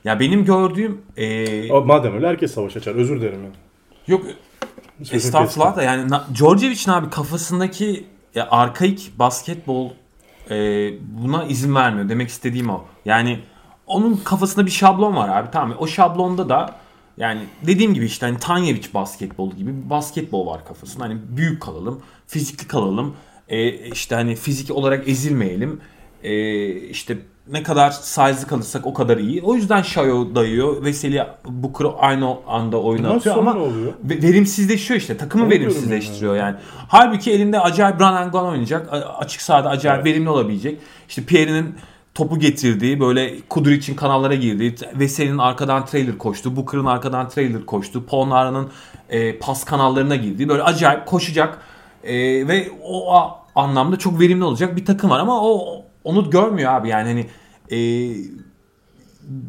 [0.04, 3.56] Ya benim gördüğüm e, Ama Madem öyle herkes savaş açar özür dilerim yani.
[4.08, 4.22] yok
[5.04, 9.90] Sözünü Estağfurullah da yani Djordjevic'in abi kafasındaki ya, arkaik basketbol
[10.50, 10.56] e,
[11.02, 12.10] buna izin vermiyor.
[12.10, 12.86] Demek istediğim o.
[13.06, 13.40] Yani
[13.88, 15.78] onun kafasında bir şablon var abi tamam?
[15.80, 16.76] O şablonda da
[17.18, 21.04] yani dediğim gibi işte hani Tanyevic basketbol gibi bir basketbol var kafasında.
[21.04, 23.16] Hani büyük kalalım, fizikli kalalım.
[23.50, 25.82] E, işte hani fizik olarak ezilmeyelim.
[26.24, 27.18] E, işte
[27.52, 29.42] ne kadar size'lı kalırsak o kadar iyi.
[29.42, 30.84] O yüzden Shayo dayıyor.
[30.84, 33.58] Veseli Booker'ı aynı anda oyuna Maç atıyor ama
[34.04, 35.18] verimsizleşiyor işte.
[35.18, 36.56] Takımı Onu verimsizleştiriyor yani.
[36.88, 38.88] Halbuki elinde acayip run and gun oynayacak.
[39.18, 40.80] Açık sahada acayip verimli olabilecek.
[41.10, 41.76] İşte Pierre'nin
[42.16, 43.00] topu getirdi.
[43.00, 44.76] Böyle Kuduric'in kanallara girdi.
[45.00, 46.56] Veseli'nin arkadan trailer koştu.
[46.56, 48.06] Booker'ın arkadan trailer koştu.
[48.06, 48.70] Polnara'nın
[49.10, 50.50] e, pas kanallarına girdi.
[50.50, 51.58] Böyle acayip koşacak.
[52.04, 52.14] E,
[52.48, 56.90] ve o a- anlamda çok verimli olacak bir takım var ama o onu görmüyor abi
[56.90, 57.26] yani hani
[57.72, 57.80] e,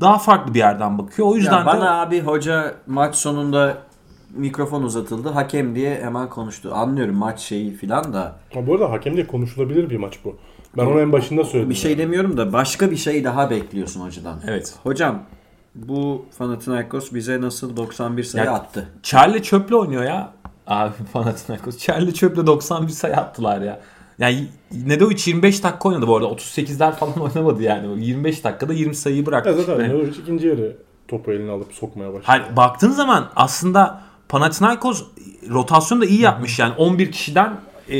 [0.00, 1.28] daha farklı bir yerden bakıyor.
[1.28, 3.78] O yüzden Ya bana de abi hoca maç sonunda
[4.34, 5.28] mikrofon uzatıldı.
[5.28, 6.70] Hakem diye hemen konuştu.
[6.74, 8.36] Anlıyorum maç şeyi filan da.
[8.54, 10.36] Ha, bu arada hakem diye konuşulabilir bir maç bu.
[10.76, 11.70] Ben onu en başında söyledim.
[11.70, 14.40] Bir şey demiyorum da başka bir şey daha bekliyorsun hocadan.
[14.46, 14.74] evet.
[14.82, 15.22] Hocam
[15.74, 18.88] bu Panathinaikos bize nasıl 91 sayı Ya- attı?
[19.02, 20.32] Charlie Çöp'le oynuyor ya.
[20.66, 21.78] Abi Panathinaikos.
[21.78, 23.80] Charlie Çöp'le 91 sayı attılar ya.
[24.20, 24.44] Yani
[24.86, 26.28] Nedovic 25 dakika oynadı bu arada.
[26.28, 28.04] 38'ler falan oynamadı yani.
[28.06, 29.50] 25 dakikada 20 sayıyı bıraktı.
[29.50, 30.76] Ya zaten Yani- Nedovic ikinci yarı
[31.08, 32.24] topu eline alıp sokmaya başladı.
[32.26, 35.04] Hayır, baktığın zaman aslında Panathinaikos
[35.50, 37.52] rotasyonu da iyi yapmış yani 11 kişiden
[37.88, 37.96] e,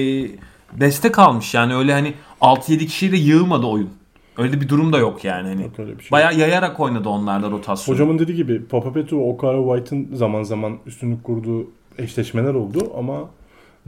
[0.81, 3.91] destek almış yani öyle hani 6-7 kişiyle yığılmadı oyun.
[4.39, 5.63] Öyle bir durum da yok yani hani.
[5.63, 6.11] Yok öyle bir şey.
[6.11, 7.95] Bayağı yayarak oynadı onlar da rotasyonu.
[7.95, 11.67] Hocamın dediği gibi Papa Petru, Okara White'ın zaman zaman üstünlük kurduğu
[11.99, 13.15] eşleşmeler oldu ama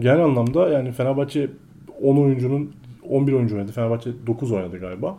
[0.01, 1.51] genel anlamda yani Fenerbahçe
[2.03, 2.73] 10 oyuncunun
[3.09, 3.73] 11 oyuncu oynadı.
[3.73, 5.17] Fenerbahçe 9 oynadı galiba.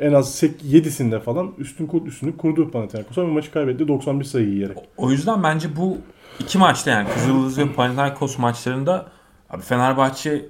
[0.00, 4.76] En az 7'sinde falan üstün kur- üstünlük kurdu Panathinaikos ama maçı kaybetti 91 sayı yiyerek.
[4.96, 5.98] O yüzden bence bu
[6.40, 9.06] iki maçta yani Kızıldız ve Panathinaikos maçlarında
[9.50, 10.46] abi Fenerbahçe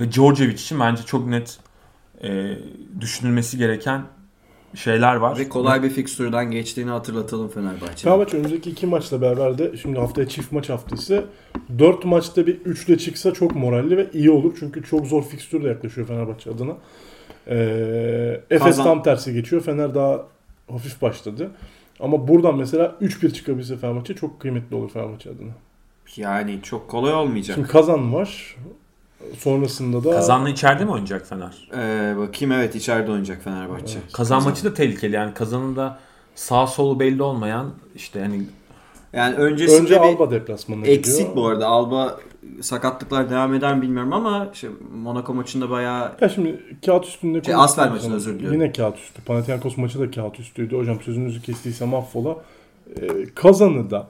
[0.00, 1.58] ve Djordjevic için bence çok net
[2.22, 2.58] e,
[3.00, 4.02] düşünülmesi gereken
[4.76, 5.38] şeyler var.
[5.38, 7.96] Ve kolay bir fikstürden geçtiğini hatırlatalım Fenerbahçe'nin.
[7.96, 11.24] Fenerbahçe önümüzdeki iki maçla beraber de şimdi haftaya çift maç haftası
[11.78, 14.56] 4 maçta bir 3'le çıksa çok moralli ve iyi olur.
[14.60, 16.76] Çünkü çok zor fikstür de yaklaşıyor Fenerbahçe adına.
[17.48, 19.62] Ee, Efes Kazan- tam tersi geçiyor.
[19.62, 20.22] Fener daha
[20.70, 21.50] hafif başladı.
[22.00, 25.52] Ama buradan mesela 3-1 çıkabilse Fenerbahçe çok kıymetli olur Fenerbahçe adına.
[26.16, 27.54] Yani çok kolay olmayacak.
[27.54, 28.56] Şimdi kazan var.
[29.38, 31.68] Sonrasında da Kazanlı içeride mi oynayacak Fener?
[31.76, 33.98] Ee, bakayım evet içeride oynayacak Fenerbahçe.
[34.12, 35.98] Kazan maçı da tehlikeli yani kazanın da
[36.34, 38.42] sağ solu belli olmayan işte hani
[39.12, 41.36] Yani öncesinde önce bir Alba deplasmanına eksik gidiyor.
[41.36, 41.66] bu arada.
[41.66, 42.20] Alba
[42.60, 47.54] sakatlıklar devam eder mi bilmiyorum ama işte Monaco maçında bayağı Ya şimdi kağıt üstünde Şey,
[47.54, 48.60] Asfer maçında özür diliyorum.
[48.60, 49.22] Yine kağıt üstü.
[49.22, 50.76] Panathinaikos maçı da kağıt üstüydü.
[50.78, 52.36] Hocam sözünüzü kestiysem affola.
[53.00, 54.06] Ee, kazanı da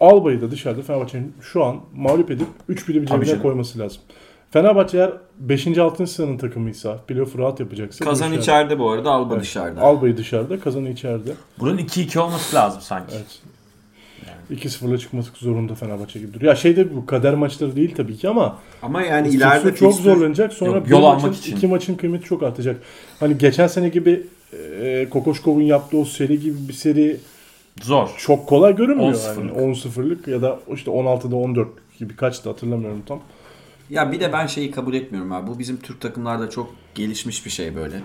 [0.00, 4.02] Alba'yı da dışarıda Fenerbahçe'nin şu an mağlup edip 3-1'i bir cebine koyması lazım.
[4.50, 5.78] Fenerbahçe eğer 5.
[5.78, 6.06] 6.
[6.06, 8.42] sıranın takımıysa, playoff rahat yapacaksa Kazan dışarıda.
[8.42, 9.42] içeride bu arada, Alba Evet.
[9.42, 9.80] dışarıda.
[9.80, 11.30] Alba'yı dışarıda, Kazan'ı içeride.
[11.58, 13.14] buranın 2-2 olması lazım sanki.
[13.16, 13.40] Evet.
[14.50, 16.52] 2-0'la çıkması zorunda Fenerbahçe gibi duruyor.
[16.52, 20.02] Ya şey de bu kader maçları değil tabii ki ama Ama yani ileride çok fikstür-
[20.04, 20.52] zorlanacak.
[20.52, 21.56] Sonra Yok, bir yol maçın, almak için.
[21.56, 22.76] iki maçın kıymeti çok artacak.
[23.20, 24.26] Hani geçen sene gibi
[24.80, 27.16] e, Kokoşkov'un yaptığı o seri gibi bir seri
[27.82, 28.08] Zor.
[28.18, 29.14] çok kolay görünmüyor.
[29.14, 29.56] 10-0'lık.
[29.56, 33.20] Yani 10-0'lık ya da işte 16'da 14 gibi kaçtı hatırlamıyorum tam.
[33.90, 35.46] Ya bir de ben şeyi kabul etmiyorum abi.
[35.46, 37.96] Bu bizim Türk takımlarda çok gelişmiş bir şey böyle.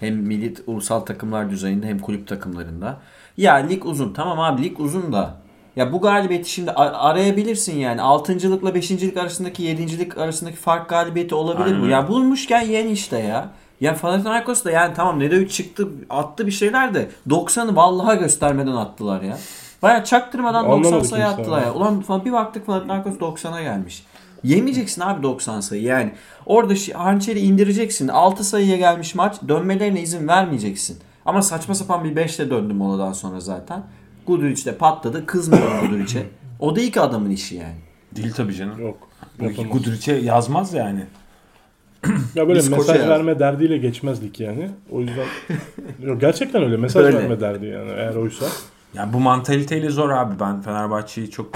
[0.00, 3.00] Hem milli ulusal takımlar düzeyinde hem kulüp takımlarında.
[3.36, 4.12] Ya lig uzun.
[4.12, 5.42] Tamam abi lig uzun da.
[5.76, 8.02] Ya bu galibiyeti şimdi arayabilirsin yani.
[8.02, 11.86] Altıncılıkla beşincilik arasındaki yedincilik arasındaki fark galibiyeti olabilir Aynen bu.
[11.86, 13.50] Ya bulmuşken yen işte ya.
[13.82, 19.22] Ya Panathinaikos da yani tamam Nedovic çıktı attı bir şeyler de 90'ı vallaha göstermeden attılar
[19.22, 19.38] ya.
[19.82, 21.66] Baya çaktırmadan 90 Anlamadı sayı kimse attılar ya.
[21.66, 21.74] ya.
[21.74, 24.06] Ulan falan bir baktık Panathinaikos 90'a gelmiş.
[24.42, 26.12] Yemeyeceksin abi 90 sayı yani.
[26.46, 28.08] Orada hançeri indireceksin.
[28.08, 29.36] 6 sayıya gelmiş maç.
[29.48, 30.98] Dönmelerine izin vermeyeceksin.
[31.26, 33.82] Ama saçma sapan bir 5'te döndü moladan sonra zaten.
[34.26, 35.26] Guduric de patladı.
[35.26, 36.26] Kızmıyor Guduric'e.
[36.60, 37.76] O da ilk adamın işi yani.
[38.16, 38.80] Değil tabii canım.
[38.80, 39.08] Yok.
[39.38, 39.72] Bu yapamaz.
[39.72, 41.06] Guduric'e yazmaz yani.
[42.34, 43.08] Ya böyle Biz mesaj yazdık.
[43.10, 44.70] verme derdiyle geçmezdik yani.
[44.90, 45.26] O yüzden
[46.02, 47.18] Yok, gerçekten öyle mesaj Öyle.
[47.18, 48.46] verme derdi yani eğer oysa.
[48.94, 50.40] Yani bu mantaliteyle zor abi.
[50.40, 51.50] Ben Fenerbahçe'yi çok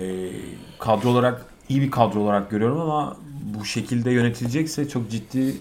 [0.00, 0.04] e,
[0.78, 3.16] kadro olarak iyi bir kadro olarak görüyorum ama
[3.60, 5.54] bu şekilde yönetilecekse çok ciddi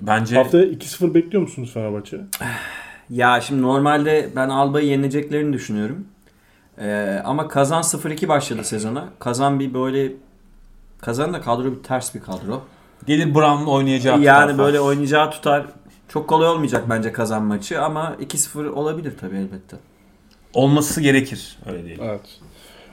[0.00, 2.20] bence Haftaya 2-0 bekliyor musunuz Fenerbahçe?
[3.10, 6.04] Ya şimdi normalde ben Alba'yı yenileceklerini düşünüyorum.
[6.78, 9.04] Ee, ama Kazan 0-2 başladı sezona.
[9.18, 10.12] Kazan bir böyle
[11.00, 12.62] Kazan da kadro bir ters bir kadro.
[13.06, 14.88] Gelir Brown'un oynayacağı Yani tutar böyle falan.
[14.88, 15.66] oynayacağı tutar.
[16.08, 19.76] Çok kolay olmayacak bence kazan maçı ama 2-0 olabilir tabii elbette.
[20.54, 21.98] olması gerekir öyle değil.
[22.02, 22.40] Evet.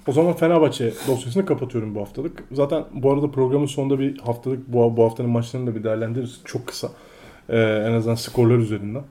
[0.07, 2.43] O zaman Fenerbahçe dosyasını kapatıyorum bu haftalık.
[2.51, 6.39] Zaten bu arada programın sonunda bir haftalık bu, bu haftanın maçlarını da bir değerlendiririz.
[6.45, 6.87] Çok kısa.
[7.49, 9.03] Ee, en azından skorlar üzerinden.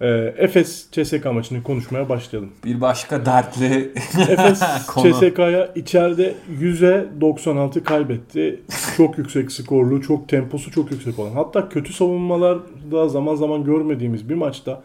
[0.00, 2.50] Ee, Efes CSK maçını konuşmaya başlayalım.
[2.64, 3.92] Bir başka dertli
[4.28, 4.60] Efes.
[5.02, 8.60] CSK'ya içeride 100'e 96 kaybetti.
[8.96, 11.30] Çok yüksek skorlu, çok temposu çok yüksek olan.
[11.30, 14.82] Hatta kötü savunmalarda zaman zaman görmediğimiz bir maçta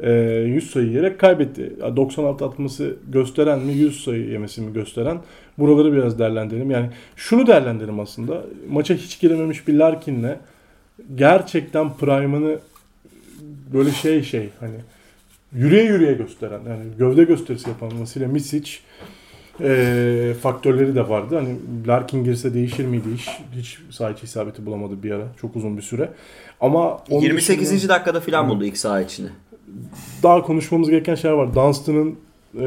[0.00, 1.72] e, 100 sayı yiyerek kaybetti.
[1.80, 5.18] Ya 96 atması gösteren mi 100 sayı yemesi mi gösteren
[5.58, 6.70] buraları biraz değerlendirelim.
[6.70, 8.42] Yani şunu değerlendirelim aslında.
[8.70, 10.36] Maça hiç girememiş bir Larkin'le
[11.14, 12.58] gerçekten prime'ını
[13.74, 14.74] böyle şey şey hani
[15.52, 18.70] yürüye yürüye gösteren yani gövde gösterisi yapan Vasile Misic
[19.60, 21.36] e, faktörleri de vardı.
[21.36, 21.56] Hani
[21.86, 23.28] Larkin girse değişir miydi iş?
[23.56, 25.24] Hiç saha içi isabeti bulamadı bir ara.
[25.40, 26.10] Çok uzun bir süre.
[26.60, 27.72] Ama onun 28.
[27.72, 29.28] dışında dakikada falan buldu ilk saha içini.
[30.22, 31.54] daha konuşmamız gereken şeyler var.
[31.54, 32.18] Dunstan'ın
[32.58, 32.64] e,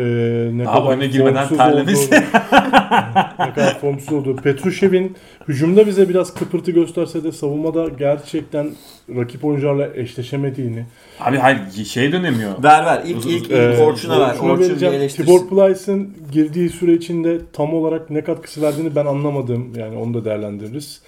[0.54, 2.08] ne Daha kadar oyuna girmeden terlemesi.
[2.08, 2.16] olduğu,
[3.40, 4.36] ne kadar formsuz olduğu.
[4.36, 5.16] Petrushev'in
[5.48, 8.70] hücumda bize biraz kıpırtı gösterse de savunmada gerçekten
[9.16, 10.86] rakip oyuncularla eşleşemediğini.
[11.20, 12.64] Abi hayır şey dönemiyor.
[12.64, 13.02] Ver ver.
[13.06, 14.30] İlk Uzun- ilk, ilk e, Orçun'a ver.
[14.34, 15.08] Orçun'a Orçun.
[15.08, 19.74] Tibor Plyce'ın girdiği süre içinde tam olarak ne katkısı verdiğini ben anlamadım.
[19.78, 21.02] Yani onu da değerlendiririz.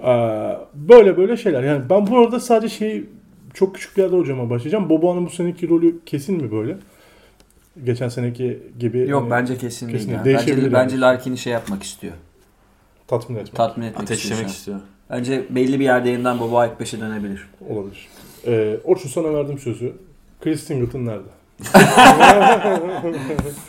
[0.00, 0.06] Ee,
[0.74, 1.62] Böyle böyle şeyler.
[1.62, 3.04] Yani ben bu arada sadece şey
[3.54, 4.88] çok küçük bir yerde hocama başlayacağım.
[4.90, 6.76] Boboa'nın bu seneki rolü kesin mi böyle?
[7.84, 10.16] Geçen seneki gibi Yok hani bence kesin, kesin değil.
[10.18, 10.24] Yani.
[10.24, 10.72] Değişebilir Bence, yani.
[10.74, 12.12] bence Larkin'i şey yapmak istiyor.
[13.08, 14.18] tatmin etmek Tatmin etmek istiyor.
[14.18, 14.50] Ateşlemek an.
[14.50, 14.80] istiyor.
[15.10, 17.48] Bence belli bir yerde yeniden Boba ilk 5'e dönebilir.
[17.68, 18.08] olabilir.
[18.46, 19.92] Ee, Orçun sana verdim sözü.
[20.40, 21.28] Chris Singleton nerede?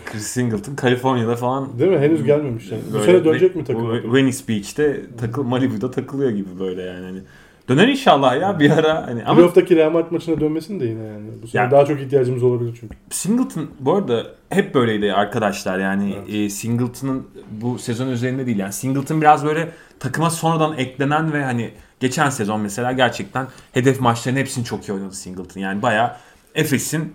[0.05, 1.99] Chris Singleton Kaliforniya'da falan Değil mi?
[1.99, 2.71] Henüz gelmemiş.
[2.71, 2.81] Yani.
[2.89, 3.89] Bu Böyle sene dönecek mi takıma?
[4.03, 7.05] bu Venice Beach'te takıl Malibu'da takılıyor gibi böyle yani.
[7.05, 7.19] Hani
[7.69, 11.27] döner inşallah ya bir ara hani ama Playoff'taki Real Madrid maçına dönmesin de yine yani.
[11.43, 12.95] Bu sene Ya- daha çok ihtiyacımız olabilir çünkü.
[13.09, 16.29] Singleton bu arada hep böyleydi arkadaşlar yani Evet.
[16.35, 21.71] e, Singleton'ın bu sezon üzerinde değil yani Singleton biraz böyle takıma sonradan eklenen ve hani
[21.99, 26.11] geçen sezon mesela gerçekten hedef maçların hepsini çok iyi oynadı Singleton yani bayağı
[26.55, 27.13] Efes'in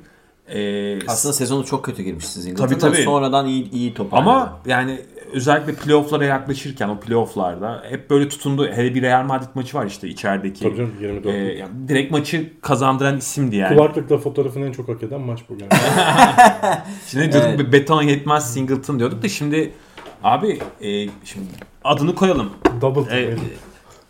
[0.48, 2.66] e, Aslında sezonu çok kötü girmişti Singleton.
[2.66, 2.96] Tabii, tabii.
[3.02, 4.30] Sonradan iyi iyi toparladı.
[4.30, 5.00] Ama yani
[5.32, 8.68] özellikle playoff'lara yaklaşırken o playoff'larda hep böyle tutundu.
[8.72, 10.60] Hele bir Real Madrid maçı var işte içerideki.
[10.64, 11.26] Tabii canım 24.
[11.26, 13.76] E, yani direkt maçı kazandıran isimdi yani.
[13.76, 15.66] Kulaklıkla fotoğrafını en çok hak eden maç bugün.
[17.06, 17.58] Şimdi diyorduk Evet.
[17.58, 19.72] bir beton yetmez Singleton diyorduk da şimdi
[20.24, 21.46] abi e, şimdi
[21.84, 22.50] adını koyalım.
[22.80, 23.36] Double E,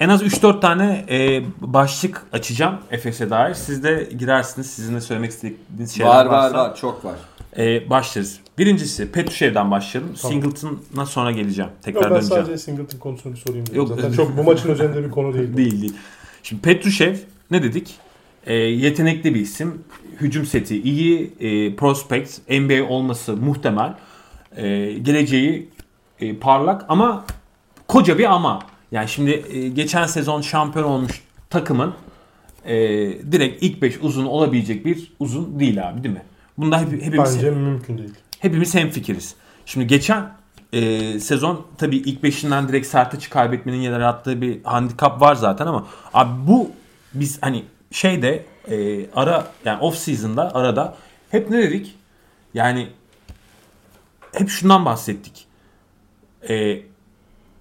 [0.00, 3.54] en az 3-4 tane e, başlık açacağım Efes'e dair.
[3.54, 4.70] Siz de girersiniz.
[4.70, 6.58] Sizin de söylemek istediğiniz şeyler var var varsa.
[6.58, 7.14] var çok var.
[7.56, 8.40] E, başlarız.
[8.58, 10.14] Birincisi Petrushev'den başlayalım.
[10.22, 10.42] Tamam.
[10.42, 11.70] Singleton'a sonra geleceğim.
[11.82, 12.44] Tekrar Yok ben döneceğim.
[12.44, 13.76] sadece Singleton konusunu bir sorayım dedim.
[13.76, 15.56] Yok, Zaten çok bu maçın üzerinde bir konu değil.
[15.56, 15.94] Değil değil.
[16.42, 17.16] Şimdi Petrushev
[17.50, 17.94] ne dedik?
[18.46, 19.84] E, yetenekli bir isim.
[20.20, 21.32] Hücum seti iyi.
[21.40, 22.38] E, prospect.
[22.50, 23.94] NBA olması muhtemel.
[24.56, 25.68] E, geleceği
[26.20, 27.24] e, parlak ama
[27.88, 28.58] koca bir ama.
[28.92, 31.94] Yani şimdi e, geçen sezon şampiyon olmuş takımın
[32.64, 32.76] e,
[33.32, 36.22] direkt ilk 5 uzun olabilecek bir uzun değil abi değil mi?
[36.58, 38.14] Bunda hep, hepimiz Bence mümkün değil.
[38.38, 39.34] hepimiz hemfikiriz.
[39.66, 40.32] Şimdi geçen
[40.72, 46.46] e, sezon tabii ilk beşinden direkt Sertaç'ı kaybetmenin yarattığı bir handikap var zaten ama abi
[46.46, 46.70] bu
[47.14, 50.96] biz hani şeyde e, ara yani off season'da arada
[51.30, 51.94] hep ne dedik?
[52.54, 52.88] Yani
[54.32, 55.46] hep şundan bahsettik.
[56.48, 56.54] E,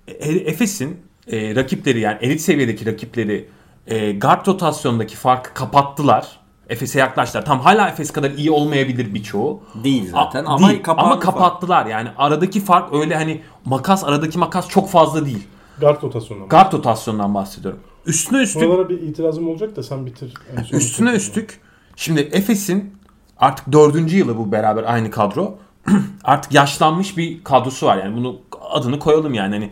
[0.07, 1.01] E- Efes'in
[1.31, 3.49] e, rakipleri yani elit seviyedeki rakipleri
[3.87, 6.39] e, guard rotasyondaki farkı kapattılar.
[6.71, 7.45] Efes'e yaklaştılar.
[7.45, 9.61] Tam hala Efes kadar iyi olmayabilir birçoğu.
[9.83, 10.81] Değil zaten A- ama değil.
[10.87, 11.21] ama fark.
[11.21, 11.85] kapattılar.
[11.85, 15.47] Yani aradaki fark öyle hani makas aradaki makas çok fazla değil.
[15.79, 16.47] Guard rotasyonu.
[16.49, 17.79] Guard rotasyondan bahsediyorum.
[18.05, 20.33] Üstüne üstlük Buralara bir itirazım olacak da sen bitir.
[20.69, 21.59] Son üstüne üstlük
[21.95, 22.93] şimdi Efes'in
[23.37, 25.57] artık dördüncü yılı bu beraber aynı kadro.
[26.23, 29.71] artık yaşlanmış bir kadrosu var yani bunu adını koyalım yani hani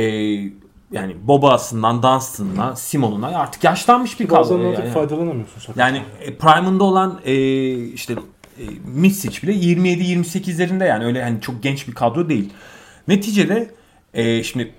[0.00, 0.02] e,
[0.92, 4.40] yani Boba'sından Dunstan'ına Simon'una artık yaşlanmış bir kadro.
[4.40, 4.90] Bazen yani.
[4.90, 5.80] faydalanamıyorsun sakın.
[5.80, 7.34] Yani e, prime'ında olan e,
[7.74, 8.12] işte
[8.58, 12.52] e, Misic bile 27-28'lerinde yani öyle hani çok genç bir kadro değil.
[13.08, 13.70] Neticede
[14.14, 14.72] e, şimdi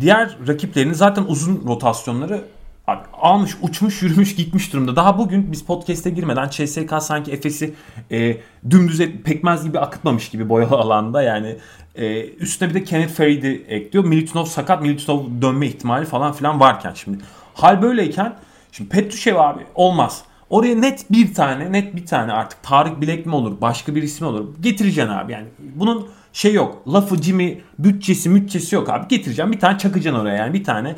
[0.00, 2.44] diğer rakiplerinin zaten uzun rotasyonları
[2.86, 4.96] abi, almış, uçmuş, yürümüş, gitmiş durumda.
[4.96, 7.74] Daha bugün biz podcast'e girmeden CSK sanki Efes'i
[8.10, 8.36] e,
[8.70, 11.56] dümdüz et, pekmez gibi akıtmamış gibi boyalı alanda yani
[11.94, 14.04] e, üstüne bir de Kenneth Farid'i ekliyor.
[14.04, 17.18] Militinov sakat, Militinov dönme ihtimali falan filan varken şimdi.
[17.54, 18.36] Hal böyleyken
[18.72, 20.22] şimdi Petrushev abi olmaz.
[20.50, 24.26] Oraya net bir tane, net bir tane artık Tarık Bilek mi olur, başka bir ismi
[24.26, 24.54] olur.
[24.60, 25.46] Getireceksin abi yani.
[25.58, 26.82] Bunun şey yok.
[26.92, 29.08] Lafı, cimi, bütçesi, mütçesi yok abi.
[29.08, 30.54] Getireceğim bir tane çakacaksın oraya yani.
[30.54, 30.96] Bir tane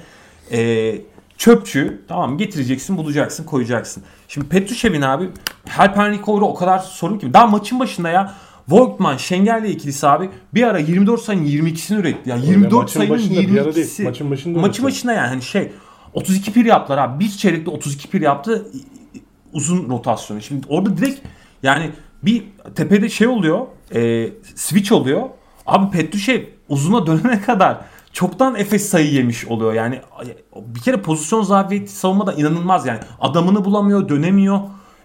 [0.53, 0.95] e,
[1.39, 2.39] çöpçü tamam?
[2.39, 4.03] Getireceksin, bulacaksın, koyacaksın.
[4.29, 5.29] Şimdi Petrushev'in abi
[5.69, 7.33] Halpenrikoğlu o kadar sorun ki.
[7.35, 8.35] Daha maçın başında ya
[8.69, 12.31] Volkman, Şengel'le ikilisi abi bir ara 24 sayının 22'sini üretti.
[12.31, 14.05] Ya 24 maçın sayının başında bir ara değil, 22'si.
[14.05, 14.93] maçın başında Maçın öyle.
[14.93, 15.73] başında yani hani şey
[16.15, 17.25] 32 pir yaptılar abi.
[17.25, 18.67] Bir çeyrekte 32 pir yaptı.
[19.53, 20.43] Uzun rotasyonu.
[20.43, 21.21] Şimdi orada direkt
[21.63, 21.91] yani
[22.23, 23.67] bir tepede şey oluyor.
[23.95, 25.23] E, switch oluyor.
[25.67, 27.81] Abi Petrushev uzuna dönene kadar
[28.19, 29.73] çoktan Efes sayı yemiş oluyor.
[29.73, 30.01] Yani
[30.57, 33.01] bir kere pozisyon zafiyeti savunmada inanılmaz yani.
[33.21, 34.61] Adamını bulamıyor, dönemiyor.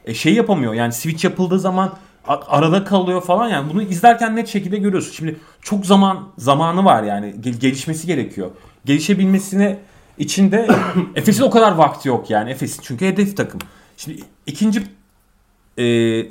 [0.05, 0.73] E, şey yapamıyor.
[0.73, 1.93] Yani switch yapıldığı zaman
[2.27, 3.73] arada kalıyor falan yani.
[3.73, 5.11] Bunu izlerken net şekilde görüyorsun.
[5.11, 7.35] Şimdi çok zaman zamanı var yani.
[7.39, 8.51] Gel- gelişmesi gerekiyor.
[8.85, 9.79] Gelişebilmesine
[10.17, 10.67] içinde
[11.15, 12.49] Efes'in o kadar vakti yok yani.
[12.49, 13.59] Efes'in çünkü hedef takım.
[13.97, 14.83] Şimdi ikinci
[15.77, 15.83] e,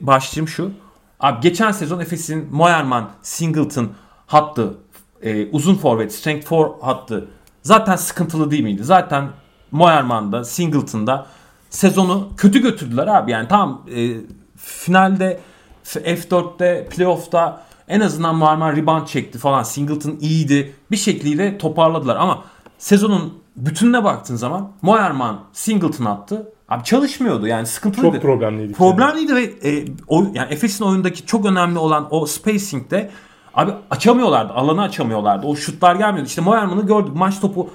[0.06, 0.72] başlığım şu.
[1.20, 3.92] Abi geçen sezon Efes'in Moerman, Singleton
[4.26, 4.74] hattı,
[5.22, 7.28] e, uzun forvet, strength 4 hattı
[7.62, 8.84] zaten sıkıntılı değil miydi?
[8.84, 9.28] Zaten
[9.70, 11.26] Moerman'da, Singleton'da
[11.70, 13.30] sezonu kötü götürdüler abi.
[13.30, 14.10] Yani tamam e,
[14.56, 15.40] finalde
[15.84, 19.62] F4'te, playoff'ta en azından Moerman rebound çekti falan.
[19.62, 20.74] Singleton iyiydi.
[20.90, 22.44] Bir şekliyle toparladılar ama
[22.78, 26.52] sezonun bütününe baktığın zaman Moerman Singleton attı.
[26.68, 28.14] Abi çalışmıyordu yani sıkıntılıydı.
[28.14, 28.72] Çok problemliydi.
[28.72, 33.10] Problemliydi ve e, o, yani Efes'in oyundaki çok önemli olan o spacing'de
[33.54, 34.52] abi açamıyorlardı.
[34.52, 35.46] Alanı açamıyorlardı.
[35.46, 36.28] O şutlar gelmiyordu.
[36.28, 37.16] İşte Moerman'ı gördük.
[37.16, 37.70] Maç topu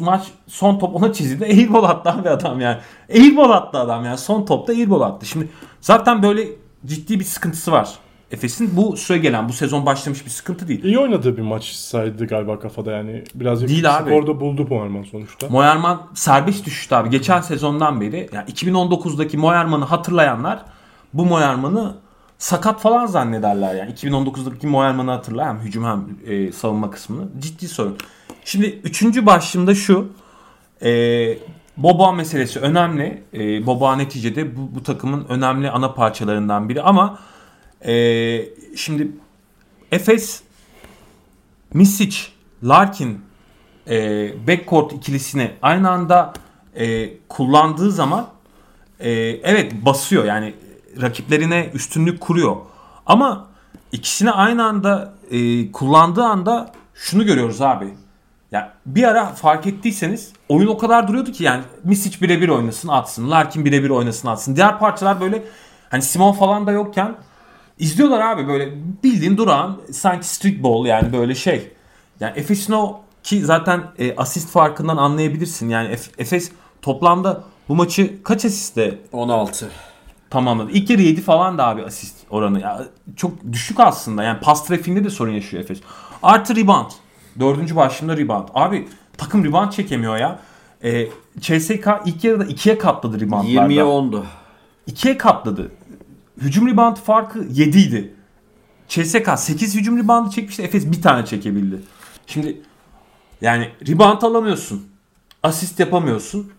[0.00, 1.44] maç son top ona çizildi.
[1.50, 2.78] Airball attı abi adam yani.
[3.14, 4.18] Airball attı adam yani.
[4.18, 5.26] Son topta airball attı.
[5.26, 5.48] Şimdi
[5.80, 6.48] zaten böyle
[6.86, 7.88] ciddi bir sıkıntısı var.
[8.32, 10.84] Efes'in bu süre gelen bu sezon başlamış bir sıkıntı değil.
[10.84, 13.24] İyi oynadığı bir maç saydı galiba kafada yani.
[13.34, 14.10] Birazcık Değil abi.
[14.10, 15.48] skorda buldu Moerman sonuçta.
[15.48, 17.10] Moerman serbest düşüştü abi.
[17.10, 20.62] Geçen sezondan beri yani 2019'daki Moerman'ı hatırlayanlar
[21.14, 21.94] bu Moerman'ı
[22.42, 23.92] sakat falan zannederler yani.
[23.92, 27.28] 2019'daki Moerman'ı hatırlar hem hücum hem e, savunma kısmını.
[27.38, 27.96] Ciddi sorun.
[28.44, 30.12] Şimdi üçüncü başlığımda şu.
[30.82, 30.90] E,
[31.76, 33.22] Boba meselesi önemli.
[33.34, 37.18] E, Boba neticede bu, bu takımın önemli ana parçalarından biri ama
[37.86, 37.94] e,
[38.76, 39.08] şimdi
[39.92, 40.42] Efes
[41.74, 42.16] Misic,
[42.64, 43.20] Larkin
[43.90, 46.32] e, backcourt ikilisini aynı anda
[46.74, 48.28] e, kullandığı zaman
[49.00, 49.10] e,
[49.42, 50.54] evet basıyor yani
[51.00, 52.56] rakiplerine üstünlük kuruyor.
[53.06, 53.46] Ama
[53.92, 57.94] ikisini aynı anda e, kullandığı anda şunu görüyoruz abi.
[58.52, 63.30] Ya bir ara fark ettiyseniz oyun o kadar duruyordu ki yani Misic birebir oynasın atsın,
[63.30, 64.56] Larkin birebir oynasın atsın.
[64.56, 65.42] Diğer parçalar böyle
[65.90, 67.14] hani Simon falan da yokken
[67.78, 68.72] izliyorlar abi böyle
[69.04, 71.72] bildiğin duran sanki street ball yani böyle şey.
[72.20, 75.68] Yani Efes'in o ki zaten e, asist farkından anlayabilirsin.
[75.68, 76.52] Yani Ef- Efes
[76.82, 79.70] toplamda bu maçı kaç asiste 16.
[80.32, 80.70] tamamladı?
[80.72, 82.60] İlk yarı 7 falan da abi asist oranı.
[82.60, 82.84] Ya,
[83.16, 84.22] çok düşük aslında.
[84.22, 85.80] Yani pas trafiğinde de sorun yaşıyor Efes.
[86.22, 86.90] Artı rebound.
[87.40, 88.48] Dördüncü başlığında rebound.
[88.54, 90.38] Abi takım rebound çekemiyor ya.
[90.84, 91.08] E,
[91.40, 93.72] CSK ilk yarıda ikiye katladı reboundlarda.
[93.72, 94.24] 20'ye 10'du.
[94.86, 95.72] ikiye katladı.
[96.40, 98.14] Hücum rebound farkı 7 idi.
[98.88, 100.62] CSK 8 hücum reboundu çekmişti.
[100.62, 101.80] Efes bir tane çekebildi.
[102.26, 102.60] Şimdi
[103.40, 104.86] yani rebound alamıyorsun.
[105.42, 106.52] Asist yapamıyorsun.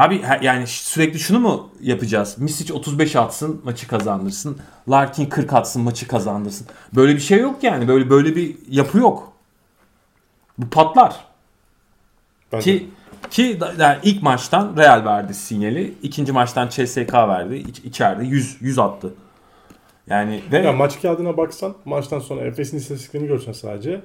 [0.00, 2.38] Abi yani sürekli şunu mu yapacağız?
[2.38, 4.58] Misic 35 atsın maçı kazandırsın.
[4.90, 6.66] Larkin 40 atsın maçı kazandırsın.
[6.94, 7.88] Böyle bir şey yok yani.
[7.88, 9.32] Böyle böyle bir yapı yok.
[10.58, 11.16] Bu patlar.
[12.52, 12.78] Bence.
[12.78, 12.90] Ki
[13.30, 15.94] ki da- yani ilk maçtan Real verdi sinyali.
[16.02, 17.56] ikinci maçtan CSK verdi.
[17.56, 19.14] İç, içeride 100 100 attı.
[20.06, 24.00] Yani ve Ya maç kağıdına baksan maçtan sonra Efes'in istatistiklerini görsen sadece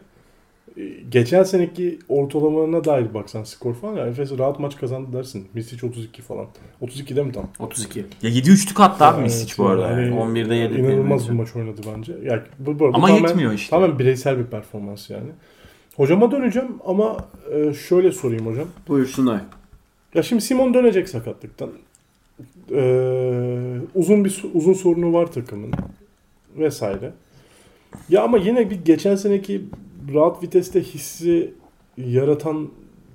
[1.09, 5.47] geçen seneki ortalamalarına dair baksan skor falan ya Efes rahat maç kazandı dersin.
[5.53, 6.45] Misic 32 falan.
[6.81, 7.49] 32 de mi tam?
[7.59, 7.99] 32.
[8.21, 9.89] ya 7 üçlük attı abi Evet, Misic bu arada.
[9.89, 10.15] yani yani.
[10.15, 12.13] 11'de yedi İnanılmaz bir maç oynadı bence.
[12.23, 13.69] Ya, bu, bu, Ama tamamen- yetmiyor işte.
[13.69, 15.29] Tamamen bireysel bir performans yani.
[15.95, 17.17] Hocama döneceğim ama
[17.53, 18.67] e, şöyle sorayım hocam.
[18.87, 19.41] Buyursunlar.
[20.13, 21.69] Ya şimdi Simon dönecek sakatlıktan.
[22.71, 25.71] Ee, uzun bir uzun sorunu var takımın
[26.57, 27.11] vesaire.
[28.09, 29.61] Ya ama yine bir geçen seneki
[30.13, 31.53] rahat viteste hissi
[31.97, 32.69] yaratan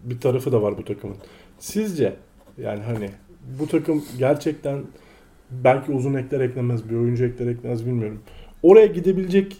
[0.05, 1.17] bir tarafı da var bu takımın.
[1.59, 2.17] Sizce
[2.59, 3.11] yani hani
[3.61, 4.83] bu takım gerçekten
[5.51, 8.21] belki uzun ekler eklemez, bir oyuncu ekler eklemez bilmiyorum.
[8.63, 9.57] Oraya gidebilecek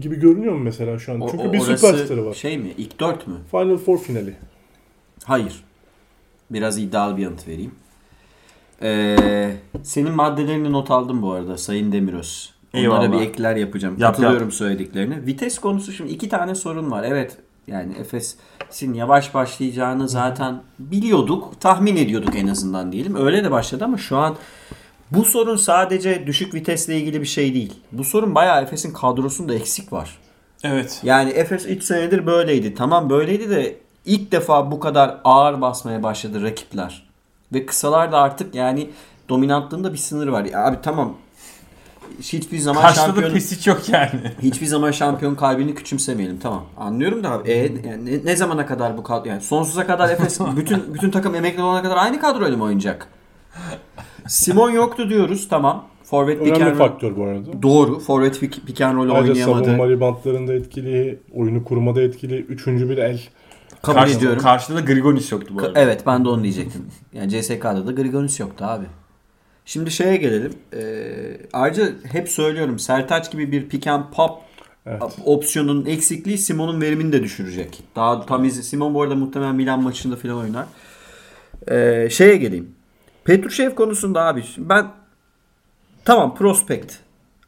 [0.00, 1.20] gibi görünüyor mu mesela şu an?
[1.20, 2.34] O- Çünkü o- bir süperstarı var.
[2.34, 2.68] Şey mi?
[2.78, 3.34] İlk 4 mü?
[3.50, 4.34] Final Four finali.
[5.24, 5.64] Hayır.
[6.50, 7.72] Biraz iddialı bir yanıt vereyim.
[8.82, 12.54] Ee, senin maddelerini not aldım bu arada Sayın Demiroz.
[12.74, 13.12] Onlara Eyvallah.
[13.12, 13.96] bir ekler yapacağım.
[13.98, 15.26] Yap, Katılıyorum söylediklerine.
[15.26, 17.04] Vites konusu şimdi iki tane sorun var.
[17.04, 21.60] Evet yani Efes'in yavaş başlayacağını zaten biliyorduk.
[21.60, 23.16] Tahmin ediyorduk en azından diyelim.
[23.16, 24.36] Öyle de başladı ama şu an
[25.10, 27.74] bu sorun sadece düşük vitesle ilgili bir şey değil.
[27.92, 30.18] Bu sorun bayağı Efes'in kadrosunda eksik var.
[30.64, 31.00] Evet.
[31.02, 32.74] Yani Efes 3 senedir böyleydi.
[32.74, 37.08] Tamam böyleydi de ilk defa bu kadar ağır basmaya başladı rakipler.
[37.52, 38.90] Ve kısalar da artık yani
[39.28, 40.44] dominantlığında bir sınır var.
[40.44, 41.14] Ya abi tamam
[42.22, 44.10] hiçbir zaman Karşıda da şampiyon Pesic yok yani.
[44.42, 46.64] hiçbir zaman şampiyon kalbini küçümsemeyelim tamam.
[46.76, 47.56] Anlıyorum da abi e,
[47.88, 51.62] yani ne, ne zamana kadar bu kadro yani sonsuza kadar Efes bütün bütün takım emekli
[51.62, 53.08] olana kadar aynı kadroyla mı oynayacak?
[54.26, 55.84] Simon yoktu diyoruz tamam.
[56.04, 57.62] Forvet pick Önemli roll- faktör bu arada.
[57.62, 57.98] Doğru.
[58.00, 59.64] Forvet pick, pick and roll Ayrıca oynayamadı.
[59.64, 63.20] savunma ribantlarında etkili, oyunu kurmada etkili, üçüncü bir el.
[63.82, 64.42] Kabul Karşıda, ediyorum.
[64.42, 65.80] karşıda da Grigonis yoktu bu arada.
[65.80, 66.86] Evet ben de onu diyecektim.
[67.12, 68.84] Yani CSK'da da Grigonis yoktu abi.
[69.68, 70.52] Şimdi şeye gelelim.
[70.74, 70.80] Ee,
[71.52, 74.30] ayrıca hep söylüyorum Sertaç gibi bir pick and pop
[74.86, 75.02] Evet.
[75.24, 77.82] opsiyonun eksikliği Simon'un verimini de düşürecek.
[77.96, 80.66] Daha tam iz- Simon bu arada muhtemelen Milan maçında falan oynar.
[81.70, 82.70] Ee, şeye geleyim.
[83.24, 84.86] Petrushev konusunda abi ben
[86.04, 86.94] tamam prospekt.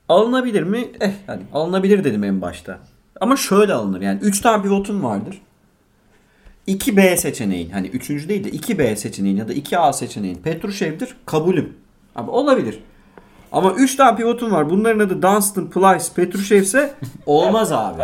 [0.08, 0.88] Alınabilir mi?
[1.00, 2.78] Eh hani alınabilir dedim en başta.
[3.20, 5.38] Ama şöyle alınır yani 3 tane pivotun vardır.
[6.68, 8.28] 2B seçeneğin hani 3.
[8.28, 11.72] değil de 2B seçeneğin ya da 2A seçeneğin Petrushev'dir kabulüm.
[12.20, 12.78] Abi olabilir.
[13.52, 14.70] Ama 3 tane pivotun var.
[14.70, 16.94] Bunların adı Dunstan, Plyce, Petrushev ise
[17.26, 18.02] olmaz abi.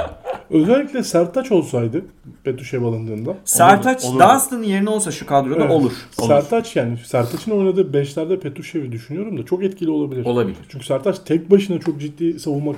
[0.51, 2.05] Özellikle Sertaç olsaydı
[2.45, 3.35] Petrushev alındığında.
[3.45, 4.21] Sertaç olur.
[4.21, 5.71] Dunstan'ın yerine olsa şu kadroda Evet.
[5.71, 5.93] olur.
[6.11, 10.25] Sertaç yani Sertaç'ın oynadığı beşlerde Petrushev'i düşünüyorum da çok etkili olabilir.
[10.25, 10.57] Olabilir.
[10.69, 12.73] Çünkü Sertaç tek başına çok ciddi savunma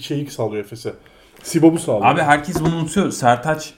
[0.00, 0.92] şeyi sağlıyor Efes'e.
[1.42, 2.06] Sibop'u sağlıyor.
[2.06, 3.10] Abi herkes bunu unutuyor.
[3.10, 3.74] Sertaç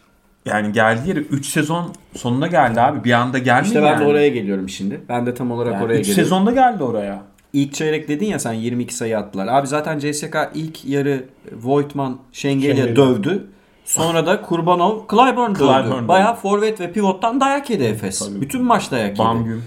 [0.46, 3.04] yani geldiği yere 3 sezon sonunda geldi abi.
[3.04, 4.00] Bir anda gelmedi İşte ben yani.
[4.04, 5.00] de oraya geliyorum şimdi.
[5.08, 6.24] Ben de tam olarak Yani oraya üç geliyorum.
[6.24, 7.22] sezonda geldi oraya.
[7.52, 9.46] İlk çeyrek dedin ya sen 22 sayı attılar.
[9.46, 11.24] Abi zaten CSK ilk yarı
[11.62, 13.46] Voigtman Şengel'e dövdü.
[13.84, 15.58] Sonra da Kurbanov Clyburn dövdü.
[15.58, 18.18] Clyburn Bayağı forvet ve pivottan dayak yedi Efes.
[18.18, 18.40] Tabii.
[18.40, 19.18] Bütün maç dayak yedi.
[19.18, 19.64] Bamgüm.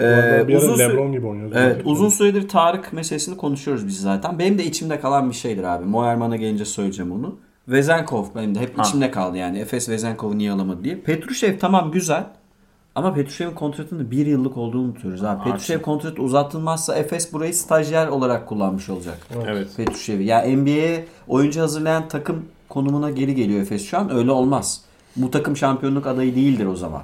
[0.00, 1.54] Ee, bir uzun, Lebron gibi oynuyordu.
[1.58, 4.38] evet, uzun süredir Tarık meselesini konuşuyoruz biz zaten.
[4.38, 5.84] Benim de içimde kalan bir şeydir abi.
[5.84, 7.36] Moerman'a gelince söyleyeceğim onu.
[7.68, 8.82] Vezenkov benim de hep Ha.
[8.82, 9.58] içimde kaldı yani.
[9.58, 11.00] Efes Vezenkov'u niye alamadı diye.
[11.00, 12.24] Petrushev tamam güzel.
[12.94, 15.44] Ama Petrushev'in kontratının bir yıllık olduğunu unutuyoruz abi.
[15.44, 19.18] Petrushev kontratı uzatılmazsa Efes burayı stajyer olarak kullanmış olacak.
[19.46, 19.68] Evet.
[19.76, 20.24] Petrushev'i.
[20.24, 24.14] Ya NBA'ye oyuncu hazırlayan takım konumuna geri geliyor Efes şu an.
[24.16, 24.80] Öyle olmaz.
[25.16, 27.02] Bu takım şampiyonluk adayı değildir o zaman.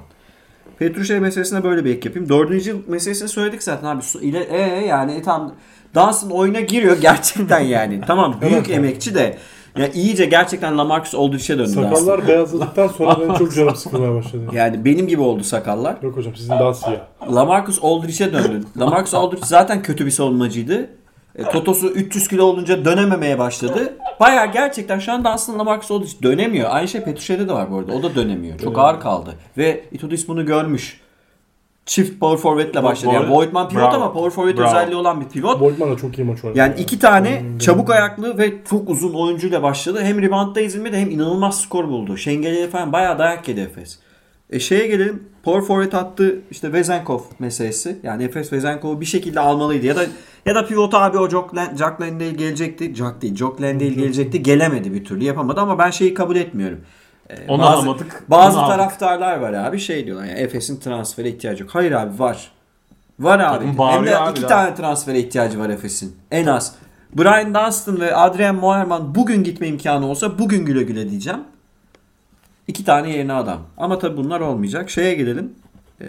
[0.79, 2.29] Petrushev meselesine böyle bir ek yapayım.
[2.29, 4.03] Dördüncü yıl meselesini söyledik zaten abi.
[4.21, 5.53] İle e yani tam
[5.95, 8.01] Dansın oyuna giriyor gerçekten yani.
[8.07, 9.37] tamam büyük emekçi de
[9.77, 11.83] ya iyice gerçekten Lamarcus Aldridge'e döndü Dansın.
[11.83, 14.43] Sakallar beyazladıktan sonra benim çok canım sıkılmaya başladı.
[14.53, 15.95] Yani benim gibi oldu sakallar.
[16.01, 16.99] Yok hocam sizin daha siyah.
[17.35, 18.63] Lamarcus Aldridge'e döndü.
[18.77, 20.89] Lamarcus Aldridge zaten kötü bir savunmacıydı.
[21.35, 23.93] E, Totosu 300 kilo olunca dönememeye başladı.
[24.19, 26.69] Baya gerçekten şu anda aslında Lamarcus Aldridge dönemiyor.
[26.71, 27.93] Aynı şey Petrushev'de de var bu arada.
[27.93, 28.59] O da dönemiyor.
[28.59, 29.35] Çok ağır kaldı.
[29.57, 31.00] Ve Itudis bunu görmüş.
[31.85, 33.13] Çift power forward'le başladı.
[33.13, 33.29] Yani.
[33.35, 33.95] Voigtman pivot Bravo.
[33.95, 34.67] ama power forward Bravo.
[34.67, 35.59] özelliği olan bir pivot.
[35.59, 36.59] Boydman da çok iyi maç oynadı.
[36.59, 39.99] Yani iki tane çabuk ayaklı ve çok uzun oyuncuyla başladı.
[40.03, 42.17] Hem reboundda ezilmedi hem inanılmaz skor buldu.
[42.17, 43.99] Şengel'e falan bayağı dayak yedi Efes.
[44.49, 45.23] E şeye gelelim.
[45.43, 47.99] Power forward attı işte Vezenkov meselesi.
[48.03, 49.85] Yani Efes Vezenkov'u bir şekilde almalıydı.
[49.85, 50.01] Ya da
[50.45, 52.95] ya da pivot abi o Jock, Lan- Jack Landale gelecekti.
[52.95, 53.35] Jack değil.
[53.35, 54.43] Jock Landale gelecekti.
[54.43, 55.23] Gelemedi bir türlü.
[55.23, 56.79] Yapamadı ama ben şeyi kabul etmiyorum.
[57.29, 58.23] E, Onu bazı- alamadık.
[58.29, 58.77] Bazı Onu aldık.
[58.77, 61.75] taraftarlar var abi şey diyorlar yani Efes'in transfere ihtiyacı yok.
[61.75, 62.51] Hayır abi var.
[63.19, 63.65] Var abi.
[63.65, 64.47] Hem de abi iki ya.
[64.47, 66.15] tane transfere ihtiyacı var Efes'in.
[66.31, 66.75] En az.
[67.17, 71.39] Brian Dunstan ve Adrian Moerman bugün gitme imkanı olsa bugün güle güle diyeceğim.
[72.67, 73.59] İki tane yerine adam.
[73.77, 74.89] Ama tabii bunlar olmayacak.
[74.89, 75.53] Şeye gelelim.
[76.01, 76.05] Ee,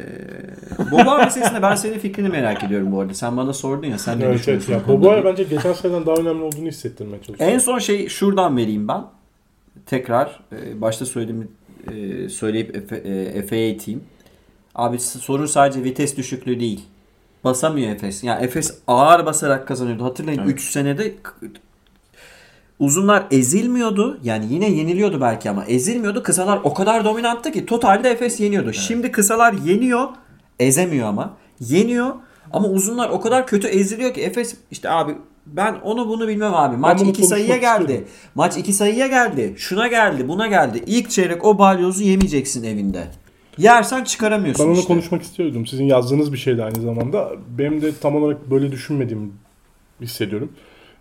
[0.90, 3.14] Boba meselesinde ben senin fikrini merak ediyorum bu arada.
[3.14, 4.72] Sen bana sordun ya sen ne Evet evet düşünüyorsun?
[4.72, 4.82] ya.
[4.82, 5.24] konuda Boboya diye.
[5.32, 7.50] bence geçen seneden daha önemli olduğunu hissettirmeye çalışıyor.
[7.50, 9.02] En son şey şuradan vereyim ben.
[9.86, 11.46] Tekrar e, başta söylediğimi
[11.92, 14.04] e, söyleyip Efe- e, Efe'ye iteyim.
[14.74, 16.80] Abi sorun sadece vites düşüklüğü değil.
[17.44, 18.24] Basamıyor Efes.
[18.24, 20.04] Yani Efes ağır basarak kazanıyordu.
[20.04, 20.50] Hatırlayın Evet.
[20.50, 21.14] 3 senede
[22.78, 24.18] uzunlar ezilmiyordu.
[24.22, 26.22] Yani yine yeniliyordu belki ama ezilmiyordu.
[26.22, 28.72] Kısalar o kadar dominanttı ki totalde Efes yeniyordu.
[28.72, 30.08] Şimdi kısalar yeniyor.
[30.60, 31.36] Ezemiyor ama.
[31.60, 32.14] Yeniyor.
[32.52, 35.14] Ama uzunlar o kadar kötü eziliyor ki Efes işte abi
[35.46, 36.76] ben onu bunu bilmem abi.
[36.76, 37.82] Maç bunu 2 sayıya geldi.
[37.82, 38.08] istiyorum.
[38.34, 39.54] Maç 2 sayıya geldi.
[39.56, 40.82] Şuna geldi, buna geldi.
[40.86, 43.04] İlk çeyrek o balyozu yemeyeceksin evinde.
[43.58, 44.86] Yersen çıkaramıyorsun Ben onu işte.
[44.94, 45.66] konuşmak istiyordum.
[45.66, 47.32] Sizin yazdığınız bir şeydi aynı zamanda.
[47.58, 49.28] Benim de tam olarak böyle düşünmediğimi
[50.00, 50.52] hissediyorum.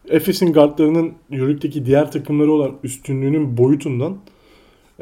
[0.09, 4.17] Efes'in guardlarının Euroleague'deki diğer takımları olan üstünlüğünün boyutundan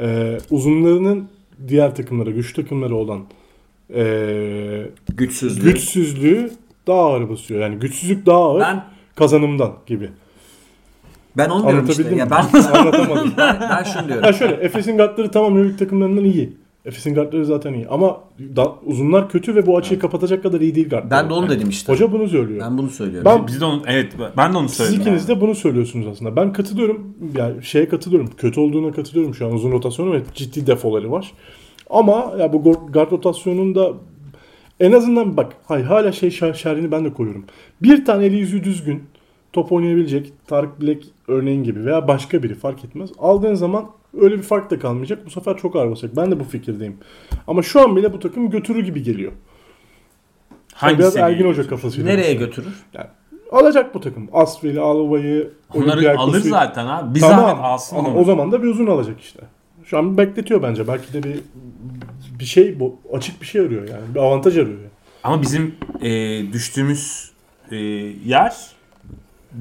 [0.02, 1.30] e, uzunlarının
[1.68, 3.22] diğer takımlara, güç takımları olan
[3.96, 4.86] e,
[5.18, 5.64] Güçsüzlüğü.
[5.72, 6.52] güçsüzlüğü
[6.88, 7.62] daha ağır basıyor.
[7.62, 8.84] Yani güçsüzlük daha ağır Ben
[9.20, 10.10] kazanımdan gibi.
[11.38, 12.04] ben onu diyorum işte.
[12.04, 12.32] Anlatabildim Ya mi?
[12.32, 13.34] ben, Anlatamadım.
[13.38, 14.24] ben, ben şunu diyorum.
[14.24, 16.54] Ha şöyle Efes'in guardları tamam Euroleague takımlarından iyi.
[16.86, 17.88] Efes'in guardları zaten iyi.
[17.88, 18.18] Ama
[18.56, 21.12] da, uzunlar kötü ve bu açıyı kapatacak kadar iyi değil guardları.
[21.12, 21.94] Ben de onu dedim işte.
[21.94, 22.62] Hoca bunu söylüyor.
[22.66, 23.32] Ben bunu söylüyorum.
[23.36, 25.02] Ben- Biz de onu, evet ben de onu Siz söyledim.
[25.02, 26.36] ikiniz de bunu söylüyorsunuz aslında.
[26.36, 27.14] Ben katılıyorum.
[27.38, 28.30] Yani şeye katılıyorum.
[28.38, 31.32] Kötü olduğuna katılıyorum şu an uzun rotasyonu ve ciddi defoları var.
[31.90, 33.92] Ama ya bu guard rotasyonunda
[34.80, 37.46] en azından bak hayır hala şey şer- şerrini ben de koyuyorum.
[37.82, 39.04] Bir tane eli yüzü düzgün
[39.54, 43.10] top oynayabilecek Tarık Bilek örneğin gibi veya başka biri fark etmez.
[43.20, 43.86] Aldığın zaman
[44.22, 45.26] öyle bir fark da kalmayacak.
[45.26, 46.16] Bu sefer çok ağır basacak.
[46.18, 46.98] Ben de bu fikirdeyim.
[47.48, 49.32] Ama şu an bile bu takım götürür gibi geliyor.
[50.74, 52.12] Hangi biraz Ergin Hoca kafasıyla.
[52.12, 52.84] Nereye götürür?
[53.52, 54.30] Alacak bu takım.
[54.34, 57.16] Asfeli, Alova'yı, Onları alır zaten abi.
[57.16, 57.60] Bir Tamam.
[57.64, 58.18] alsın Ama onu.
[58.18, 59.40] o zaman da bir uzun alacak işte.
[59.86, 60.88] Şu an bekletiyor bence.
[60.88, 61.40] Belki de bir
[62.40, 64.16] bir şey bu açık bir şey arıyor yani.
[64.16, 64.78] Bir avantaj arıyor.
[64.78, 64.90] Yani.
[65.24, 66.10] Ama bizim e,
[66.54, 67.32] düştüğümüz
[67.72, 67.76] e,
[68.26, 68.56] yer,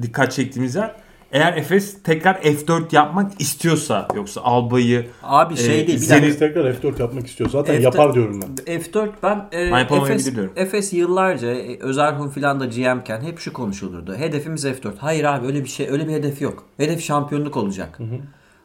[0.01, 0.95] dikkat çektiğimiz yer
[1.31, 6.01] Eğer Efes tekrar F4 yapmak istiyorsa yoksa Alba'yı Abi şey Ee, değil.
[6.01, 6.25] Bir Zenit- dakika.
[6.27, 7.49] Efes tekrar F4 yapmak istiyor.
[7.49, 8.79] Zaten F4 yapar diyorum ben.
[8.79, 10.31] F4 ben e, Ben Efes.
[10.55, 14.15] Efes yıllarca e, Özerhun filan da GM'ken hep şu konuşulurdu.
[14.15, 14.91] Hedefimiz F4.
[14.97, 16.65] Hayır abi öyle bir şey öyle bir hedef yok.
[16.77, 17.99] Hedef şampiyonluk olacak.
[18.01, 18.03] Aa,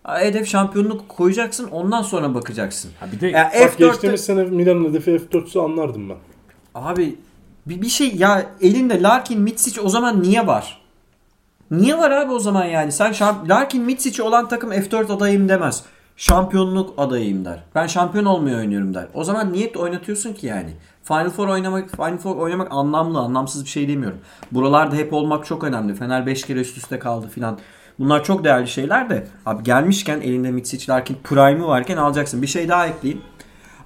[0.09, 2.91] Hedef şampiyonluk koyacaksın ondan sonra bakacaksın.
[3.01, 6.17] ha bir de Ya Bak F4'te geçtiğimiz sene Milan'ın hedefi F4'sü anlardım ben.
[6.75, 7.17] abi
[7.67, 10.81] bir, bir şey ya elinde Larkin Mitsic o zaman niye var?
[11.71, 12.93] Niye var abi o zaman yani?
[12.93, 15.83] Sen şamp- Larkin Mitsic olan takım F4 adayım demez.
[16.17, 17.63] Şampiyonluk adayım der.
[17.75, 19.07] Ben şampiyon olmayı oynuyorum der.
[19.15, 20.71] O zaman niye oynatıyorsun ki yani?
[21.05, 24.19] Final Four oynamak Final Four oynamak anlamlı, anlamsız bir şey demiyorum.
[24.53, 25.95] Buralarda hep olmak çok önemli.
[25.95, 27.59] Fener 5 kere üst üste kaldı filan.
[27.99, 32.43] Bunlar çok değerli şeyler de abi gelmişken elinde Mitsic Larkin Prime'ı varken alacaksın.
[32.43, 33.23] Bir şey daha ekleyeyim.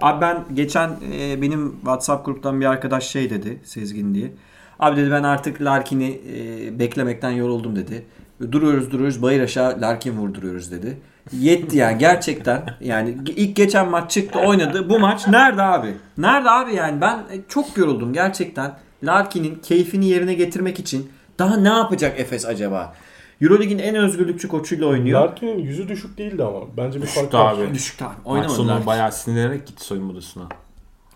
[0.03, 4.33] Abi ben geçen e, benim WhatsApp gruptan bir arkadaş şey dedi Sezgin diye.
[4.79, 8.07] Abi dedi ben artık Larkin'i e, beklemekten yoruldum dedi.
[8.53, 10.99] Duruyoruz duruyoruz bayır aşağı Larkin vurduruyoruz dedi.
[11.33, 12.65] Yetti yani gerçekten.
[12.81, 14.89] Yani ilk geçen maç çıktı oynadı.
[14.89, 15.95] Bu maç nerede abi?
[16.19, 18.73] Nerede abi yani ben e, çok yoruldum gerçekten.
[19.05, 22.95] Larkin'in keyfini yerine getirmek için daha ne yapacak Efes acaba?
[23.43, 25.21] Eurolig'in en özgürlükçü koçuyla oynuyor.
[25.21, 26.61] Larkin'in yüzü düşük değildi ama.
[26.77, 27.55] Bence bir fark var.
[27.55, 27.75] abi.
[27.75, 28.09] Düşük abi.
[28.09, 28.87] maç Oynamadı Larkin.
[28.87, 30.49] bayağı sinirlenerek gitti soyunma odasına.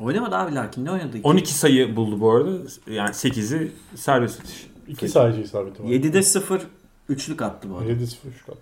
[0.01, 0.85] Oynamadı abi Larkin.
[0.85, 1.17] Ne oynadı?
[1.23, 2.51] 12 sayı buldu bu arada.
[2.87, 4.67] Yani 8'i serbest atış.
[4.89, 5.89] İki sayıcı isabeti var.
[5.89, 6.61] 7'de 0
[7.09, 7.89] üçlük attı bu adam.
[7.89, 8.17] 7-0 3
[8.47, 8.57] kat.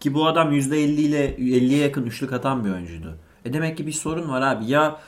[0.00, 3.16] Ki bu adam %50 ile 50'ye yakın üçlük atan bir oyuncuydu.
[3.44, 4.66] E demek ki bir sorun var abi.
[4.66, 5.00] Ya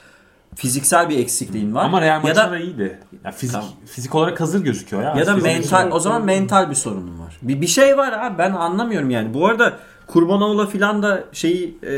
[0.54, 1.84] fiziksel bir eksikliğin var.
[1.84, 2.98] Ama Real maçında da iyiydi.
[3.24, 3.70] Ya fizik, Tamam.
[3.86, 5.14] fizik olarak hazır gözüküyor ya.
[5.18, 7.38] ya da mental o zaman mental bir sorunun var.
[7.42, 9.34] Bir, bir şey var abi ben anlamıyorum yani.
[9.34, 11.94] Bu arada Kurbanov'la filan da şeyi e,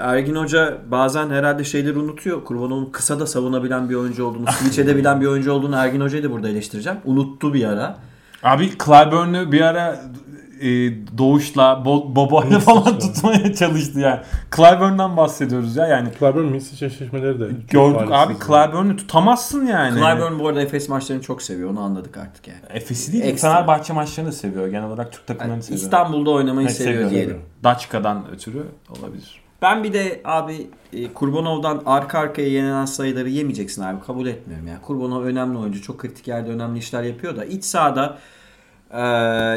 [0.00, 2.44] Ergin Hoca bazen herhalde şeyleri unutuyor.
[2.44, 6.30] Kurbanov'un kısa da savunabilen bir oyuncu olduğunu, switch edebilen bir oyuncu olduğunu Ergin Hoca'yı da
[6.30, 6.98] burada eleştireceğim.
[7.04, 7.96] Unuttu bir ara.
[8.42, 10.00] Abi Clyburn'u bir ara
[10.60, 10.68] e,
[11.18, 14.20] Doğuş'la, Bo- Bobo'yla falan tutmaya çalıştı yani.
[14.56, 16.08] Clyburn'dan bahsediyoruz ya yani.
[16.18, 18.34] Clyburn Mitsic eşleşmeleri de Gördük abi.
[18.46, 19.94] Clyburn'u tutamazsın yani.
[20.00, 21.70] Clyburn bu arada Efes maçlarını çok seviyor.
[21.70, 22.60] Onu anladık artık yani.
[22.70, 23.52] Efes'i değil, Ekstra.
[23.52, 24.66] Fenerbahçe maçlarını seviyor.
[24.66, 25.82] Genel olarak Türk takımlarını Yani seviyor.
[25.84, 27.10] İstanbul'da oynamayı Evet, seviyor seviyor.
[27.10, 27.40] diyelim.
[27.64, 28.62] Daçka'dan ötürü
[28.98, 29.40] olabilir.
[29.62, 34.00] Ben bir de abi e, Kurbanov'dan arka arkaya yenilen sayıları yemeyeceksin abi.
[34.06, 34.80] Kabul etmiyorum ya.
[34.82, 35.82] Kurbanov önemli oyuncu.
[35.82, 38.18] Çok kritik yerde önemli işler yapıyor da iç sahada
[38.90, 39.00] e,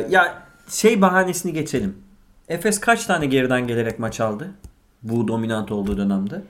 [0.10, 1.96] ya şey bahanesini geçelim.
[2.48, 4.52] Efes kaç tane geriden gelerek maç aldı?
[5.04, 6.42] Bu dominant olduğu dönemde.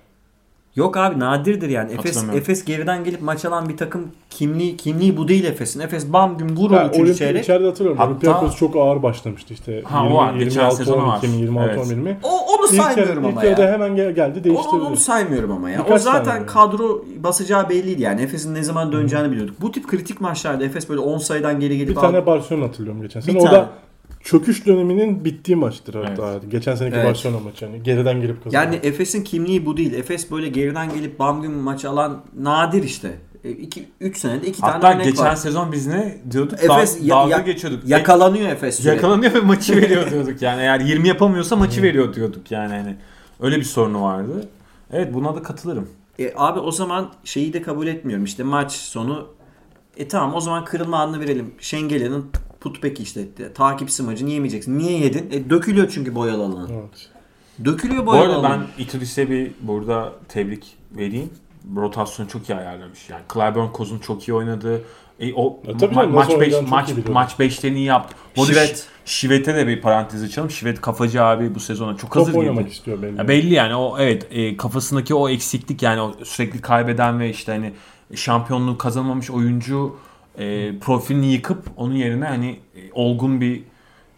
[0.76, 1.92] Yok abi nadirdir yani.
[1.94, 2.24] Efes.
[2.34, 5.80] Efes geriden gelip maç alan bir takım kimliği kimliği bu değil Efes'in.
[5.80, 7.44] Efes bam gün vur Ha, o üçüncü çeyrek.
[7.44, 7.98] içeride hatırlıyorum.
[7.98, 9.82] Hatta- Olympiakos çok ağır başlamıştı işte.
[9.86, 10.34] Ha, o 20, var.
[10.34, 11.40] Geçen 26, sezonu 12 mi, var.
[11.40, 11.80] 26, Evet.
[11.86, 12.18] 11 mi?
[12.24, 13.58] O, onu İlk, saymıyorum ilk ama ya.
[13.72, 14.76] hemen gel- geldi Onu, değiştirdi.
[14.82, 15.82] onu saymıyorum ama ya.
[15.82, 16.46] o Birkaç zaten tane yani.
[16.48, 18.22] kadro basacağı belliydi yani.
[18.22, 19.62] Efes'in ne zaman döneceğini biliyorduk.
[19.62, 23.20] Bu tip kritik maçlarda Efes böyle 10 sayıdan geri gelip Bir tane Barcelona hatırlıyorum geçen
[23.20, 23.36] sene.
[23.36, 23.56] Bir o tane.
[23.56, 23.70] da
[24.28, 26.40] çöküş döneminin bittiği maçtır hatta.
[26.52, 27.06] Geçen seneki Evet.
[27.08, 27.84] Barcelona maçı yani.
[27.84, 28.56] Geriden gelip kazandı.
[28.56, 29.94] Yani Efes'in kimliği bu değil.
[29.94, 33.18] Efes böyle geriden gelip bam gün maç alan nadir işte.
[34.02, 35.36] 3 senede 2 tane Hatta örnek geçen var.
[35.36, 36.60] sezon biz ne diyorduk?
[36.64, 37.88] Efes Da- dalga ya- geçiyorduk.
[37.90, 38.96] Yakalanıyor Efes sürekli.
[38.96, 40.62] Yakalanıyor ve maçı veriyor diyorduk yani.
[40.62, 42.74] Eğer 20 yapamıyorsa maçı veriyor diyorduk yani.
[42.74, 42.96] Hani
[43.40, 44.50] öyle bir sorunu vardı.
[44.94, 45.90] Evet buna da katılırım.
[46.20, 48.26] E, abi o zaman şeyi de kabul etmiyorum.
[48.26, 49.28] İşte maç sonu
[49.98, 51.52] e tamam o zaman kırılma anını verelim.
[51.60, 52.26] Şengelya'nın
[52.60, 53.22] putback işte
[53.56, 54.78] takip smacını yemeyeceksin.
[54.78, 55.30] Niye yedin?
[55.32, 56.68] E, dökülüyor çünkü boyalı alanı.
[56.72, 57.10] Evet.
[57.66, 58.66] Dökülüyor Bu boyalı arada alanı.
[58.78, 61.30] ben Ituris'e bir burada tebrik vereyim.
[61.76, 63.10] Rotasyonu çok iyi ayarlamış.
[63.10, 64.82] Yani Clyburn Kozun çok iyi oynadı.
[65.20, 67.86] E, o Ya tabii ma- canım, maç nasıl 5 oynayacağını çok maç maç 5'lerini iyi
[67.86, 68.16] yaptı.
[68.38, 68.88] Bu Şivet.
[69.06, 70.52] Şivet'e de bir parantez açalım.
[70.52, 72.74] Şivet kafacı abi bu sezona çok hazır Top oynamak girdi.
[72.74, 73.18] istiyor belli.
[73.18, 77.52] Ya belli yani o evet e, kafasındaki o eksiklik yani o sürekli kaybeden ve işte
[77.52, 77.74] hani
[78.16, 79.96] şampiyonluğu kazanmamış oyuncu
[80.38, 83.62] e, profilini yıkıp onun yerine hani e, olgun bir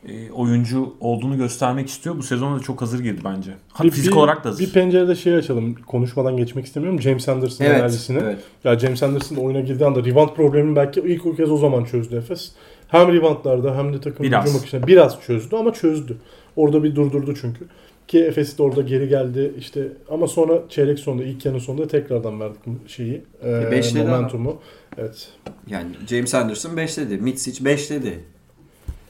[0.07, 2.17] e, oyuncu olduğunu göstermek istiyor.
[2.17, 3.51] Bu sezonda da çok hazır girdi bence.
[3.73, 4.63] Ha, Bir- fizik bir- olarak da hazır.
[4.65, 5.75] Bir pencerede şey açalım.
[5.75, 7.01] Konuşmadan geçmek istemiyorum.
[7.01, 8.19] James Anderson Evet, analizini.
[8.23, 8.39] evet.
[8.63, 12.15] Ya James Anderson oyuna girdiği anda rebound problemini belki ilk o kez o zaman çözdü
[12.17, 12.51] Efes.
[12.87, 14.63] Hem reboundlarda hem de takım Biraz.
[14.65, 16.17] hücum biraz çözdü ama çözdü.
[16.55, 17.65] Orada bir durdurdu çünkü.
[18.09, 22.39] Ki Efes de orada geri geldi işte ama sonra çeyrek sonunda ilk yarının sonunda tekrardan
[22.39, 24.15] verdik şeyi e, beşledi ama.
[24.15, 24.59] momentumu.
[24.97, 25.27] Evet.
[25.67, 27.17] Yani James Anderson 5 dedi.
[27.17, 28.23] Mitsic 5 dedi.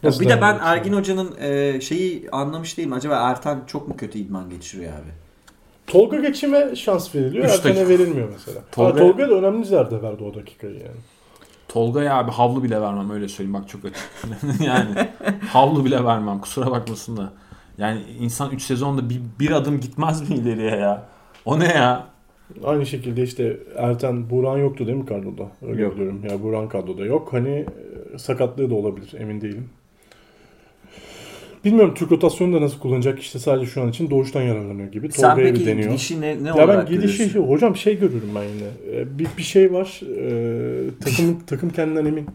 [0.04, 0.60] Ya bir de ben?
[0.62, 2.94] Ergin Hoca'nın e, şeyi anlamış değilim.
[2.94, 5.12] Acaba Ertan çok mu kötü idman geçiriyor abi?
[5.88, 7.46] Tolga geçime şans veriliyor.
[7.46, 7.90] Üç Ertan'e dakika.
[7.90, 8.60] verilmiyor mesela.
[8.72, 11.00] Tolga- Tolga, Tolga da önemli zerde verdi o dakikayı yani.
[11.68, 14.10] Tolga'ya abi havlu bile vermem öyle söyleyeyim bak çok açık.
[14.62, 15.10] yani
[15.48, 17.34] havlu bile vermem kusura bakmasın da.
[17.80, 21.06] Yani insan 3 sezonda bir, bir adım gitmez mi ileriye ya?
[21.46, 22.08] O ne ya?
[22.64, 25.44] Aynı şekilde işte Erten Buran yoktu değil mi kadroda?
[25.68, 25.94] Öyle Yok.
[25.96, 26.22] biliyorum.
[26.30, 27.34] Ya Buran kadroda yok.
[27.34, 27.66] Hani
[28.14, 29.70] e, sakatlığı da olabilir emin değilim.
[31.66, 35.12] Bilmiyorum Türk rotasyonu da nasıl kullanacak işte sadece şu an için doğuştan yararlanıyor gibi.
[35.12, 35.90] Sen Tolga'ya peki bir deniyor.
[35.90, 37.54] gidişi ne, ne Ya ben olarak gidişi görüyorsun?
[37.54, 38.98] hocam şey görüyorum ben yine.
[39.00, 40.02] Ee, Bir, bir şey var.
[40.20, 42.28] Ee, takım takım kendinden emin.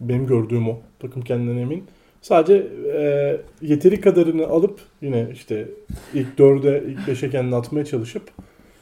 [0.00, 0.76] Benim gördüğüm o.
[1.00, 1.84] Takım kendinden emin.
[2.28, 2.66] Sadece
[2.96, 5.68] e, yeteri kadarını alıp yine işte
[6.14, 8.22] ilk dörde, ilk beşe kendini atmaya çalışıp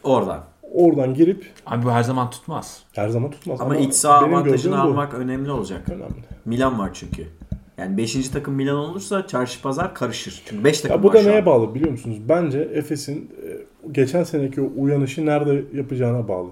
[0.05, 0.45] Oradan.
[0.73, 2.83] oradan girip Abi bu her zaman tutmaz.
[2.95, 3.61] her zaman tutmaz.
[3.61, 4.91] Ama, iç saha benim avantajını gördüğüm bu.
[4.91, 5.89] almak önemli olacak.
[5.89, 6.15] önemli.
[6.45, 7.27] Milan var çünkü.
[7.79, 8.29] Yani 5.
[8.29, 10.43] takım Milan olursa çarşı pazar karışır.
[10.47, 11.47] Çünkü 5 takım Ya bu var da şu neye an.
[11.47, 12.19] bağlı biliyor musunuz?
[12.29, 13.49] Bence Efes'in e,
[13.93, 16.49] geçen seneki o uyanışı nerede yapacağına bağlı.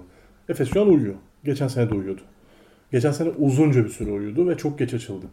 [0.49, 1.15] Efes şu an uyuyor.
[1.45, 2.21] Geçen sene de uyuyordu.
[2.91, 5.25] Geçen sene uzunca bir süre uyudu ve çok geç açıldı.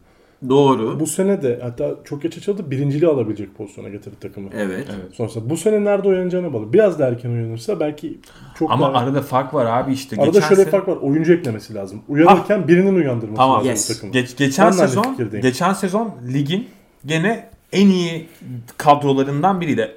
[0.49, 1.01] Doğru.
[1.01, 4.49] Bu sene de hatta çok geç açıldı birinciliği alabilecek pozisyona getirdi takımı.
[4.55, 4.86] Evet.
[4.90, 5.14] Evet.
[5.14, 6.72] Sonrasında bu sene nerede uyanacağına bağlı.
[6.72, 8.18] Biraz da erken uyanırsa belki
[8.59, 8.99] çok Ama daha...
[9.03, 10.16] arada fark var abi işte.
[10.16, 10.97] Arada Geçen şöyle sene- fark var.
[10.97, 12.03] Oyuncu eklemesi lazım.
[12.09, 13.57] Uyanırken birinin uyandırması Tamam.
[13.57, 13.88] lazım Yes.
[13.88, 14.12] takımı.
[14.12, 16.68] Geç, geçen Ben sezon geçen sezon ligin
[17.07, 18.28] gene en iyi
[18.76, 19.97] kadrolarından biriydi.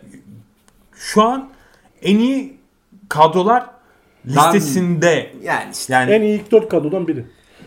[0.96, 1.50] Şu an
[2.02, 2.58] en iyi
[3.10, 3.66] kadrolar
[4.28, 5.93] listesinde Yani işte.
[5.93, 7.26] yani En iyi ilk dört kadrodan biri.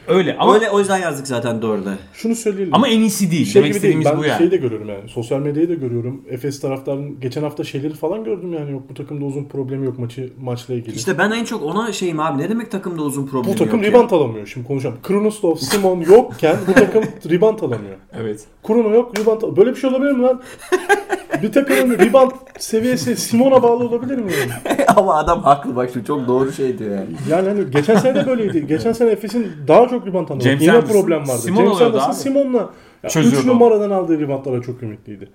[0.08, 1.94] Öyle ama Öyle o yüzden yazdık zaten 4'e.
[2.12, 2.74] Şunu söyleyelim.
[2.74, 3.44] ama en iyisi değil.
[3.46, 3.74] şey Demek değil.
[3.76, 4.38] istediğimiz Ben bu yani.
[4.38, 5.08] şeyi de görüyorum yani.
[5.08, 6.22] Sosyal medyayı da görüyorum.
[6.30, 8.70] Efes taraftarının geçen hafta şeyleri falan gördüm yani.
[8.72, 10.96] Yok bu takımda uzun problem yok maçı maçla ilgili.
[10.96, 12.42] İşte ben en çok ona şeyim abi.
[12.42, 13.90] Ne demek takımda uzun problem bu takım yok ya?
[13.90, 14.46] ribant alamıyor.
[14.46, 14.96] Şimdi konuşacağım.
[15.02, 17.96] Kronoslov, Simon yokken bu takım ribant alamıyor.
[18.20, 18.44] Evet.
[18.66, 20.42] Krono yok, ribant al- Böyle bir şey olabilir mi lan?
[21.42, 24.32] bir takımın ribant seviyesi Simon'a bağlı olabilir mi?
[24.40, 24.84] Yani?
[24.96, 27.06] Ama adam haklı bak şu çok doğru şey diyor yani.
[27.30, 28.66] Yani hani geçen sene de böyleydi.
[28.66, 30.48] Geçen sene Efes'in daha çok ribant aldı.
[30.48, 31.38] Yine Anderson, problem vardı.
[31.38, 32.12] Simon James Anderson.
[32.12, 32.70] Simon'la
[33.04, 35.28] 3 Çözüyordu numaradan aldığı ribantlara çok ümitliydi.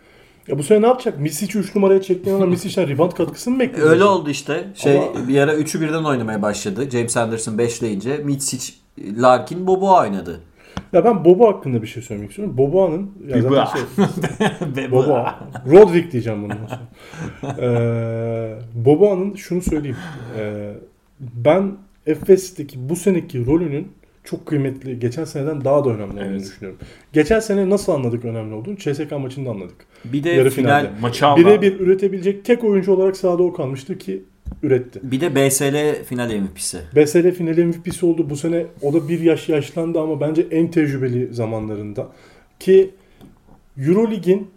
[0.48, 1.20] Ya bu sene ne yapacak?
[1.20, 3.90] Misic'i 3 numaraya çektiğin ama Misic'den ribant katkısı mı bekliyor?
[3.90, 4.64] Öyle oldu işte.
[4.76, 6.90] Şey Ama- bir ara 3'ü birden oynamaya başladı.
[6.92, 8.74] James Anderson 5'leyince Mitsic,
[9.18, 10.40] Larkin, Bobo oynadı.
[10.94, 12.58] Ya ben Bobo hakkında bir şey söylemek istiyorum.
[12.58, 13.66] Bobo'nun ya zaten
[14.76, 15.26] şey, Bobo.
[15.72, 17.56] Rodrik diyeceğim bundan sonra.
[17.62, 19.98] Ee, Bobo'nun şunu söyleyeyim.
[20.40, 20.74] Ee,
[21.20, 21.72] ben
[22.08, 23.88] Efes'teki bu seneki rolünün
[24.24, 26.42] çok kıymetli, geçen seneden daha da önemli olduğunu Evet.
[26.42, 26.80] düşünüyorum.
[27.14, 28.78] Geçen sene nasıl anladık önemli olduğunu?
[28.78, 29.76] CSK maçında anladık.
[30.06, 31.02] Bir de Yarı final finalde.
[31.02, 31.26] Maçı.
[31.38, 34.24] Birebir üretebilecek tek oyuncu olarak sahada o kalmıştı ki
[34.64, 35.00] üretti.
[35.04, 36.80] bir de BSL final MVP'si.
[36.96, 38.30] BSL finali MVP'si oldu.
[38.30, 42.08] Bu sene o da bir yaş yaşlandı ama bence en tecrübeli zamanlarında.
[42.60, 42.92] Ki
[43.78, 44.52] Eurolig'in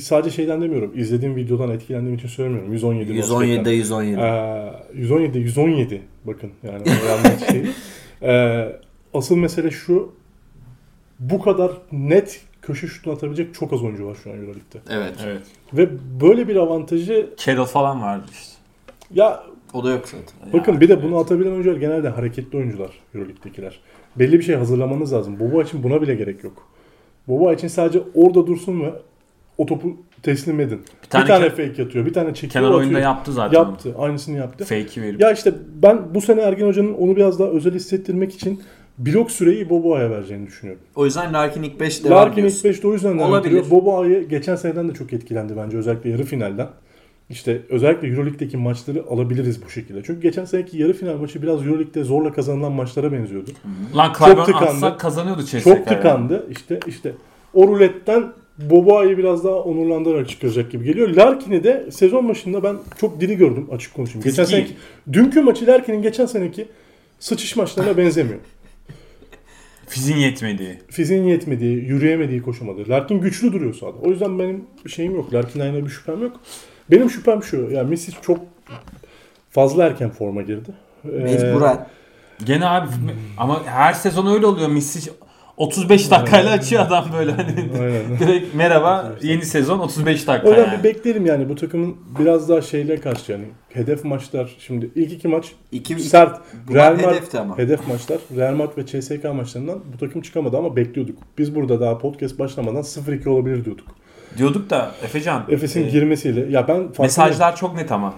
[0.00, 0.92] sadece şeyden demiyorum.
[0.94, 2.72] izlediğim videodan etkilendiğim için söylemiyorum.
[2.72, 4.20] 117 117'de 117.
[4.20, 6.84] Ee, 117 117 bakın yani
[7.50, 7.62] şey.
[8.22, 8.76] Ee,
[9.14, 10.12] asıl mesele şu
[11.20, 14.78] bu kadar net köşe şutunu atabilecek çok az oyuncu var şu an Euroleague'de.
[14.90, 15.14] Evet.
[15.24, 15.42] Evet.
[15.72, 15.88] Ve
[16.20, 18.49] böyle bir avantajı Carroll falan vardı işte.
[19.14, 19.42] Ya
[19.72, 20.52] O da yok zaten.
[20.52, 23.80] Bakın bir de bunu atabilen oyuncular genelde hareketli oyuncular Euroleague'dekiler.
[24.16, 25.40] Belli bir şey hazırlamanız lazım.
[25.40, 26.68] Boba için buna bile gerek yok.
[27.28, 28.92] Boba için sadece orada dursun ve
[29.58, 30.80] o topu teslim edin.
[31.04, 32.80] Bir tane tane, ke- fake atıyor, bir tane çekiyor, Kenar atıyor.
[32.80, 33.58] oyunda yaptı zaten.
[33.58, 34.64] Yaptı, aynısını yaptı.
[34.64, 35.20] Fake'i verip.
[35.20, 38.60] Ya işte ben bu sene Ergen Hoca'nın onu biraz daha özel hissettirmek için
[38.98, 40.82] blok süreyi Boboa'ya vereceğini düşünüyorum.
[40.96, 43.50] O yüzden Larkin ilk 5 devam Larkin ilk 5'te o yüzden devam Olabilir.
[43.50, 43.70] ediyor.
[43.70, 46.68] Boboa'yı geçen seneden de çok etkilendi bence özellikle yarı finalden.
[47.30, 50.02] İşte özellikle Euroleague'deki maçları alabiliriz bu şekilde.
[50.06, 53.50] Çünkü geçen seneki yarı final maçı biraz Euroleague'de zorla kazanılan maçlara benziyordu.
[53.96, 54.64] Lan Clyburn tıkandı.
[54.66, 55.64] atsak kazanıyordu CSK.
[55.64, 56.46] Çok tıkandı.
[56.50, 57.12] İşte işte
[57.54, 61.08] o ruletten Boboa'yı biraz daha onurlandırarak çıkaracak gibi geliyor.
[61.08, 64.24] Larkin'i de sezon başında ben çok diri gördüm açık konuşayım.
[64.24, 64.68] Geçen Fiziki.
[64.68, 64.74] seneki
[65.12, 66.66] dünkü maçı Larkin'in geçen seneki
[67.18, 68.38] sıçış maçlarına benzemiyor.
[69.88, 70.78] Fizin yetmediği.
[70.88, 72.88] Fiziğin yetmediği, yürüyemediği koşamadı.
[72.88, 73.96] Larkin güçlü duruyor sahada.
[74.02, 75.34] O yüzden benim şeyim yok.
[75.34, 76.40] Larkin'le aynı bir şüphem yok.
[76.90, 77.68] Benim şüphem şu.
[77.70, 78.38] Yani Messi çok
[79.50, 80.70] fazla erken forma girdi.
[81.04, 81.86] Ee, Mecburen.
[82.44, 82.86] Gene abi
[83.38, 84.68] ama her sezon öyle oluyor.
[84.68, 85.10] Misic
[85.56, 87.56] 35 dakikayla açıyor adam böyle hani.
[88.20, 90.48] Direkt merhaba yeni sezon 35 dakika.
[90.48, 90.78] O yani.
[90.78, 95.28] bir bekleyelim yani bu takımın biraz daha şeyle karşı yani hedef maçlar şimdi ilk iki
[95.28, 97.58] maç İki, iki, sert bunlar Real Madrid ama.
[97.58, 101.18] hedef maçlar Real Madrid ve CSK maçlarından bu takım çıkamadı ama bekliyorduk.
[101.38, 103.88] Biz burada daha podcast başlamadan 0-2 olabilir diyorduk.
[104.38, 105.42] Diyorduk da Efecan.
[105.48, 108.14] Efes'in e, girmesiyle ya ben mesajlar çok net ama.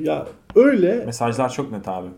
[0.00, 2.08] ya öyle Mesajlar çok net abi.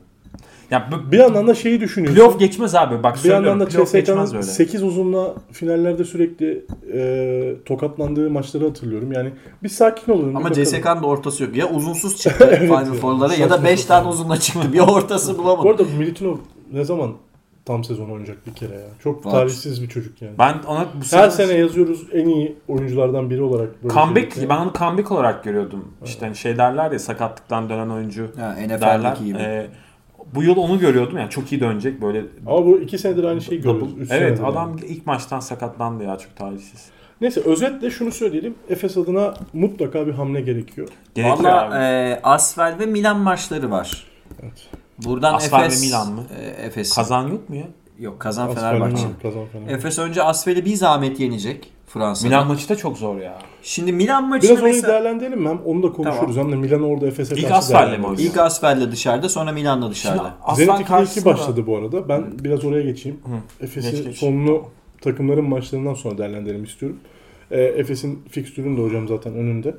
[0.70, 2.16] Ya bu, bir yandan da şeyi düşünüyorsun.
[2.16, 3.02] playoff geçmez abi.
[3.02, 4.42] Bak bir yandan da CSK'nın öyle.
[4.42, 6.64] 8 uzunla finallerde sürekli
[6.94, 9.12] e, tokatlandığı maçları hatırlıyorum.
[9.12, 9.30] Yani
[9.62, 10.30] biz sakin olalım.
[10.30, 10.52] bir Ama.
[10.52, 11.56] CSK'nın da ortası yok.
[11.56, 12.84] Ya uzunsuz çıktı Evet Final.
[12.84, 14.02] Four'lara ya da Saçma 5 sapan.
[14.02, 14.72] tane uzunla çıktı.
[14.72, 15.68] Bir ortası Bu bulamadı.
[15.68, 16.36] arada Militinov
[16.72, 17.12] ne zaman
[17.64, 18.86] tam sezon oynayacak bir kere ya.
[19.02, 19.30] Çok Var.
[19.32, 20.38] talihsiz bir çocuk yani.
[20.38, 23.82] Ben ona bu Her sene yazıyoruz en iyi oyunculardan biri olarak.
[23.84, 24.50] böyle comeback şeyleri.
[24.50, 25.92] ben onu comeback olarak görüyordum.
[26.04, 29.16] İşte hani şey derler ya sakatlıktan dönen oyuncu Ha, derler.
[29.16, 29.38] Gibi.
[29.38, 29.66] Ee,
[30.34, 33.60] bu yıl onu görüyordum yani çok iyi dönecek böyle Ama bu iki senedir aynı şeyi
[33.60, 33.90] görüyoruz.
[33.98, 34.86] Üç Evet adam yani.
[34.86, 36.88] ilk maçtan sakatlandı ya çok talihsiz.
[37.20, 38.54] Neyse özetle şunu söyleyelim.
[38.68, 40.88] Efes adına mutlaka bir hamle gerekiyor.
[41.14, 44.06] Gerekiyor Valla e, Asvel ve Milan maçları var.
[44.42, 44.68] Evet.
[44.98, 46.22] Buradan ve Efes Milan mı?
[46.40, 46.94] E, Efes.
[46.94, 47.66] Kazan yok mu ya?
[47.98, 49.06] Yok kazan Asfalt'ın Fenerbahçe.
[49.22, 49.74] Kazan Fenerbahçe.
[49.74, 52.28] Efes önce Asvel'i bir zahmet yenecek Fransa'da.
[52.28, 53.38] Milan maçı da çok zor ya.
[53.62, 55.48] Şimdi Milan maçını Biraz orayı mesela değerlendirelim mi?
[55.48, 56.36] Hem onu da konuşuruz.
[56.36, 58.10] Hem de Milan orada Efes'e İlk karşı Asfal'le mi değerlendirelim.
[58.10, 58.30] oynuyor?
[58.30, 60.22] ilk Asvel'le dışarıda sonra Milan'la dışarıda.
[60.22, 62.08] Şimdi Aslan Zenit 2'de 2 karşısında başladı bu arada.
[62.08, 63.20] Ben biraz oraya geçeyim.
[63.24, 64.16] Hı, Efes'i geç, geç.
[64.18, 64.62] sonunu
[65.00, 66.98] takımların maçlarından sonra değerlendirelim istiyorum.
[67.50, 69.74] E, Efes'in fikstürünü de hocam zaten önünde.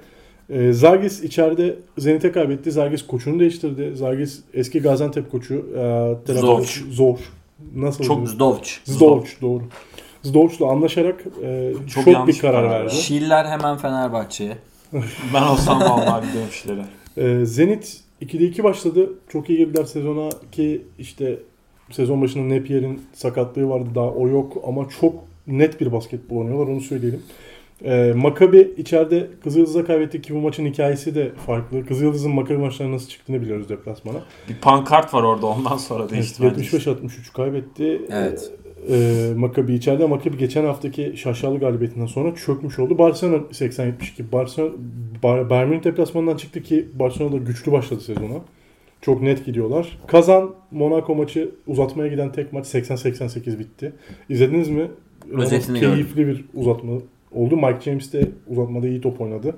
[0.50, 2.72] E, Zagis içeride Zenit'e kaybetti.
[2.72, 3.96] Zagis koçunu değiştirdi.
[3.96, 5.66] Zagis eski Gaziantep koçu.
[6.28, 6.84] E, Zovç.
[6.92, 7.18] Zor.
[7.76, 8.30] Nasıl Çok?
[8.30, 8.82] Zdovç.
[8.86, 9.64] Zdovç doğru.
[10.24, 12.96] Zdovç'la anlaşarak e, Çok şok yanlış bir karar verdi.
[12.96, 14.58] Şiller hemen Fenerbahçe'ye.
[15.34, 16.86] Ben olsam vallahi gidiyorum işlere.
[17.18, 19.10] E, Zenit 2'de 2 başladı.
[19.30, 21.40] Çok iyi girdiler sezona ki işte
[21.92, 25.14] sezon başında Napier'in sakatlığı vardı daha o yok ama çok
[25.48, 27.22] net bir basketbol oynuyorlar onu söyleyelim.
[27.84, 31.86] E, Maccabi içeride Kızıldız'a kaybetti ki bu maçın hikayesi de farklı.
[31.86, 34.18] Kızıldız'ın Maccabi maçlarına nasıl çıktığını biliyoruz deplasmana.
[34.50, 36.62] Bir pankart var orada ondan sonra değişti bence.
[36.78, 38.02] 75-63 kaybetti.
[38.10, 38.52] Evet.
[38.90, 40.06] E, Maccabi içeride.
[40.08, 42.98] Maccabi geçen haftaki şaşalı galibiyetinden sonra çökmüş oldu.
[42.98, 43.92] Barcelona 80-72.
[44.32, 44.72] Barcelona,
[45.24, 48.42] Bar- Bayern Münih deplasmanından çıktı ki Barcelona da güçlü başladı sezona.
[49.02, 50.00] Çok net gidiyorlar.
[50.08, 53.94] Kazan Monaco maçı uzatmaya giden tek maç 80-88 bitti.
[54.30, 54.88] İzlediniz mi?
[55.32, 56.92] Özetini Keyifli bir uzatma
[57.36, 57.58] oldu.
[57.58, 59.56] Mike James de uzatmada iyi top oynadı.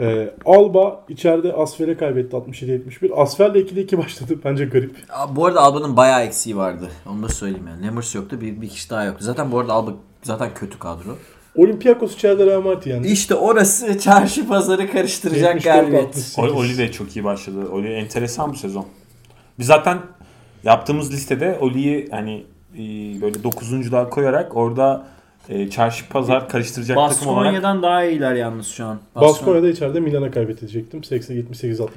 [0.00, 3.14] Ee, Alba içeride Asfel'e kaybetti 67-71.
[3.14, 4.38] Asfel'le 2'de 2 başladı.
[4.44, 4.96] Bence garip.
[5.10, 6.88] Aa, Bu arada Alba'nın bayağı eksiği vardı.
[7.10, 7.86] Onu da söyleyeyim yani.
[7.86, 8.40] Nemers yoktu.
[8.40, 9.24] Bir, bir kişi daha yoktu.
[9.24, 11.16] Zaten bu arada Alba zaten kötü kadro.
[11.56, 13.08] Olympiakos içeride Real Madrid yendi.
[13.08, 15.64] İşte orası çarşı pazarı karıştıracak 74-68.
[15.64, 16.34] galibiyet.
[16.38, 17.68] Oli, de çok iyi başladı.
[17.72, 18.86] Oli enteresan bu sezon.
[19.58, 19.98] Biz zaten
[20.64, 22.44] yaptığımız listede Oli'yi hani
[22.74, 22.78] e,
[23.20, 25.06] böyle 9'uncular koyarak orada
[25.48, 28.98] e, çarşı pazar karıştıracak takım olarak Baskonya'dan daha iyiler yalnız şu an.
[29.14, 31.00] Baskonya'da içeride Milan'a kaybedecektim.
[31.00, 31.88] 80-78-64.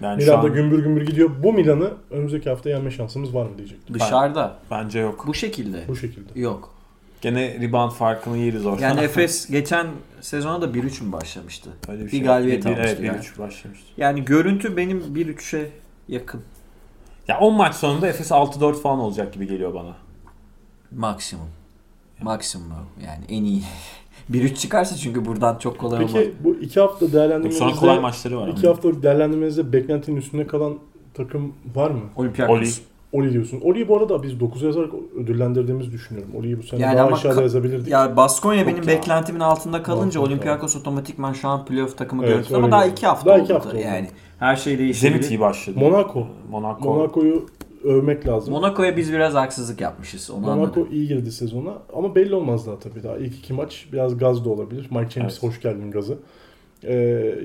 [0.00, 1.30] yani şu Milan'da an gümbür gümbür gidiyor.
[1.42, 3.94] Bu Milan'ı önümüzdeki hafta yenme şansımız var mı diyecektim.
[3.94, 4.56] Dışarıda.
[4.70, 5.24] bence yok.
[5.26, 5.84] Bu şekilde.
[5.88, 6.40] Bu şekilde.
[6.40, 6.74] Yok.
[7.20, 8.82] Gene rebound farkını yeriz orada.
[8.82, 9.86] Yani Efes geçen
[10.20, 11.70] sezona da 1-3 mü başlamıştı?
[11.88, 12.22] Öyle bir şey.
[12.22, 13.18] galibiyet Bir- almıştı Evet, yani.
[13.18, 13.86] 1-3 başlamıştı.
[13.96, 15.70] Yani görüntü benim 1-3'e
[16.08, 16.40] yakın.
[17.28, 19.96] Ya 10 maç sonunda Efes 6-4 falan olacak gibi geliyor bana.
[20.90, 21.48] Maksimum.
[22.22, 22.66] Maksimum
[23.06, 23.62] yani en iyi.
[24.32, 26.10] 1-3 çıkarsa çünkü buradan çok kolay olmaz.
[26.14, 28.48] Peki bu iki hafta Sonra kolay değerlendirmenizde maçları var.
[28.48, 28.76] iki ama.
[28.76, 30.74] hafta değerlendirmenizde beklentinin üstünde kalan
[31.14, 32.00] takım var mı?
[32.16, 32.58] Olympiakos.
[32.58, 32.68] Oli.
[33.12, 33.60] Oli diyorsun.
[33.64, 36.32] Oli'yi bu arada biz 9'a yazarak ödüllendirdiğimizi düşünüyorum.
[36.38, 37.88] Oli'yi bu sene Yani daha aşağıda ka- yazabilirdik.
[37.88, 38.86] Ya Baskonya benim ya.
[38.86, 42.96] beklentimin altında kalınca Çok Olympiakos otomatikman şu an playoff takımı Evet, görüntüsü ama daha görünüyor.
[42.98, 43.44] 2 hafta Daha oldu.
[43.44, 43.78] iki hafta oldu.
[43.78, 44.08] Yani
[44.38, 45.12] her şey değişebilir.
[45.20, 45.78] Zenit iyi başladı.
[45.80, 46.26] Monaco.
[46.50, 46.94] Monaco.
[46.94, 47.46] Monaco'yu
[47.84, 48.54] övmek lazım.
[48.54, 50.30] Monaco'ya biz biraz haksızlık yapmışız.
[50.30, 50.88] Onu Monaco anladım.
[50.92, 53.16] iyi girdi sezona ama belli olmaz daha tabii daha.
[53.16, 54.88] İlk iki maç biraz gaz da olabilir.
[54.90, 55.42] Mike James Evet.
[55.42, 56.18] hoş geldin gazı.
[56.84, 56.94] Ee,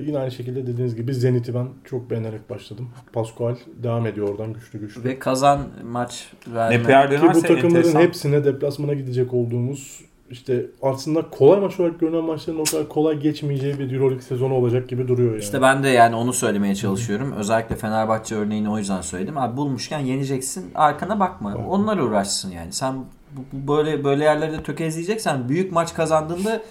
[0.06, 2.88] yine aynı şekilde dediğiniz gibi Zenit'i ben çok beğenerek başladım.
[3.12, 5.04] Pascual devam ediyor oradan güçlü güçlü.
[5.04, 6.78] Ve kazan maç verme.
[6.78, 8.00] Nepeyer Ki bu takımların enteresan.
[8.00, 10.00] hepsine deplasmana gidecek olduğumuz
[10.30, 14.88] işte aslında kolay maç olarak görünen maçların o kadar kolay geçmeyeceği bir Euroleague sezonu olacak
[14.88, 15.40] gibi duruyor yani.
[15.42, 17.32] İşte ben de yani onu söylemeye çalışıyorum.
[17.32, 19.38] Özellikle Fenerbahçe örneğini o yüzden söyledim.
[19.38, 20.70] Abi bulmuşken yeneceksin.
[20.74, 21.50] Arkana bakma.
[21.54, 21.66] Bakma.
[21.68, 22.72] Onlar uğraşsın yani.
[22.72, 22.94] Sen
[23.32, 26.62] bu- bu böyle böyle yerlerde tökezleyeceksen büyük maç kazandığında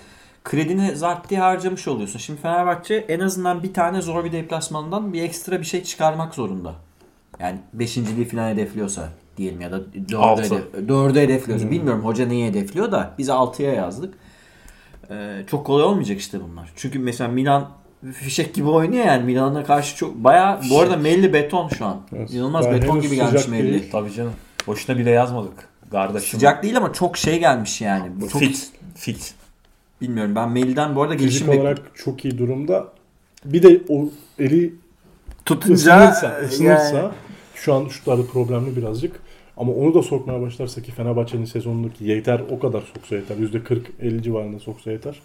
[0.43, 2.19] kredini zart diye harcamış oluyorsun.
[2.19, 6.73] Şimdi Fenerbahçe en azından bir tane zor bir deplasmandan bir ekstra bir şey çıkarmak zorunda.
[7.39, 10.43] Yani beşinciliği falan hedefliyorsa diyelim ya da dördü, Altı.
[10.43, 11.71] hedef, dördü hedefliyoruz.
[11.71, 14.13] Bilmiyorum hoca neyi hedefliyor da biz altıya yazdık.
[15.09, 16.69] Ee, çok kolay olmayacak işte bunlar.
[16.75, 17.69] Çünkü mesela Milan
[18.13, 22.01] fişek gibi oynuyor yani Milan'a karşı çok bayağı bu arada Melli beton şu an.
[22.15, 22.33] Evet.
[22.33, 23.71] İnanılmaz Yani beton gibi gelmiş Melli.
[23.71, 23.89] değil.
[23.91, 24.33] Tabii canım.
[24.67, 25.53] Boşuna bile yazmadık.
[25.91, 26.29] Kardeşim.
[26.29, 28.11] Sıcak değil ama çok şey gelmiş yani.
[28.21, 28.69] Bu çok Fit.
[28.95, 29.33] Fit.
[30.01, 31.67] bilmiyorum ben Melli'den bu arada gelişim Fizik bekliyorum.
[31.81, 32.87] olarak çok iyi durumda.
[33.45, 34.09] Bir de o
[34.39, 34.73] eli
[35.45, 37.11] Tutunca ısınırsa, yani- ısınırsa
[37.55, 39.19] şu an şutlarda problemli birazcık.
[39.57, 43.35] Ama onu da sokmaya başlarsa ki Fenerbahçe'nin sezonundaki yeter o kadar soksa yeter.
[43.35, 45.19] %40-50 civarında soksa yeter.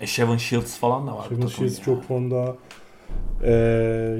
[0.00, 1.22] E Seven Shields falan da var.
[1.22, 1.84] takımın Shields ya.
[1.84, 2.56] çok formda.
[3.42, 3.50] Ee,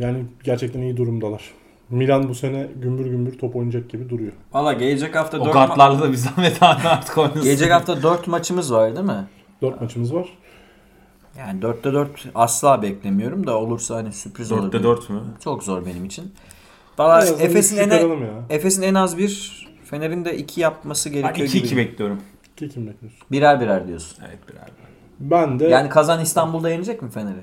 [0.03, 1.43] yani gerçekten iyi durumdalar.
[1.91, 4.33] Milan bu sene gümbür gümbür top oynayacak gibi duruyor.
[4.53, 7.43] Valla gelecek hafta O 4 kartlarla da bir zahmet abi artık oynasın.
[7.43, 9.27] gelecek hafta 4 maçımız var değil mi?
[9.63, 10.29] 4 maçımız var.
[11.39, 14.83] Yani 4'te 4 asla beklemiyorum da olursa hani sürpriz 4'te olabilir.
[14.83, 15.21] 4 mü?
[15.45, 16.33] Çok zor benim için.
[17.01, 18.29] Valla Efes'in bir en.
[18.51, 21.77] Efes'in en az bir Fener'in de 2 yapması Ben gerekiyor 2-2 gibi.
[21.77, 22.21] bekliyorum.
[22.57, 23.21] Ki kim bekliyorsun?
[23.33, 24.19] Birer birer diyorsun.
[24.29, 24.91] Evet birer birer.
[25.21, 27.43] Ben de Yani Kazan İstanbul'da yenecek mi Fener'i?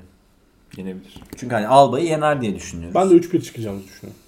[0.76, 1.14] Yenebilir.
[1.36, 2.94] Çünkü hani Alba'yı yener diye düşünüyoruz.
[2.94, 4.20] ben de 3-1 çıkacağımızı düşünüyorum.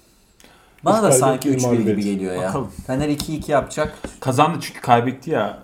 [0.85, 2.41] Bana da sanki kaybettik, 3-1 mağlup gibi geliyor ya.
[2.41, 2.71] Bakalım.
[2.87, 3.97] Fener 2-2 yapacak.
[4.19, 5.63] Kazandı çünkü kaybetti ya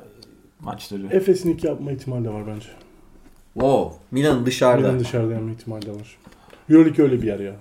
[0.60, 1.08] maçları.
[1.12, 2.68] Efes'in iki yapma ihtimali de var bence.
[3.54, 3.96] Wow.
[4.12, 4.88] Milan dışarıda.
[4.88, 6.18] Milan dışarıda yapma ihtimali de var.
[6.70, 7.54] Euroleague öyle bir yer ya.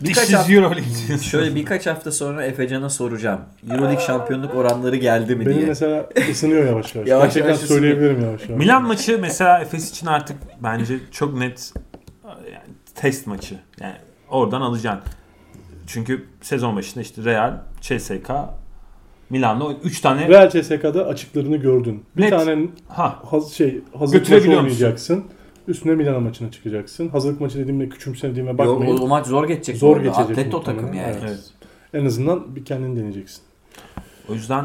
[0.00, 1.18] Birkaç Dişsiz hafta, Euroleague.
[1.22, 3.40] şöyle birkaç hafta sonra Efecan'a soracağım.
[3.70, 5.66] Euroleague şampiyonluk oranları geldi mi Benim diye.
[5.66, 7.08] mesela ısınıyor yavaş yavaş.
[7.08, 7.80] Yavaş Gerçekten yavaş ısınıyor.
[7.82, 8.58] söyleyebilirim yavaş yavaş.
[8.58, 11.72] Milan maçı mesela Efes için artık bence çok net
[12.52, 13.54] yani test maçı.
[13.80, 13.94] Yani
[14.30, 15.02] oradan alacaksın.
[15.86, 18.30] Çünkü sezon başında işte Real, CSK,
[19.30, 22.04] Milan'da 3 tane Real CSK'da açıklarını gördün.
[22.16, 22.30] Bir Net.
[22.30, 23.66] tane ha haz, şey
[23.98, 24.74] hazırlık maçı Götürebiliyor musun?
[24.76, 25.24] oynayacaksın.
[25.68, 27.08] Üstüne Milan maçına çıkacaksın.
[27.08, 28.98] Hazırlık maçı dediğimde küçümsediğime Yo, bakmayın.
[28.98, 29.76] o, o maç zor geçecek.
[29.76, 30.82] Zor geçecek Atlet o muhtemelen.
[30.82, 31.10] takım yani.
[31.10, 31.22] Evet.
[31.26, 31.40] evet.
[31.94, 33.42] En azından bir kendini deneyeceksin.
[34.28, 34.64] O yüzden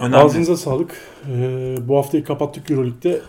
[0.00, 0.16] önemli.
[0.16, 0.90] Ağzınıza sağlık.
[1.32, 3.20] Ee, bu haftayı kapattık Euroleague'de.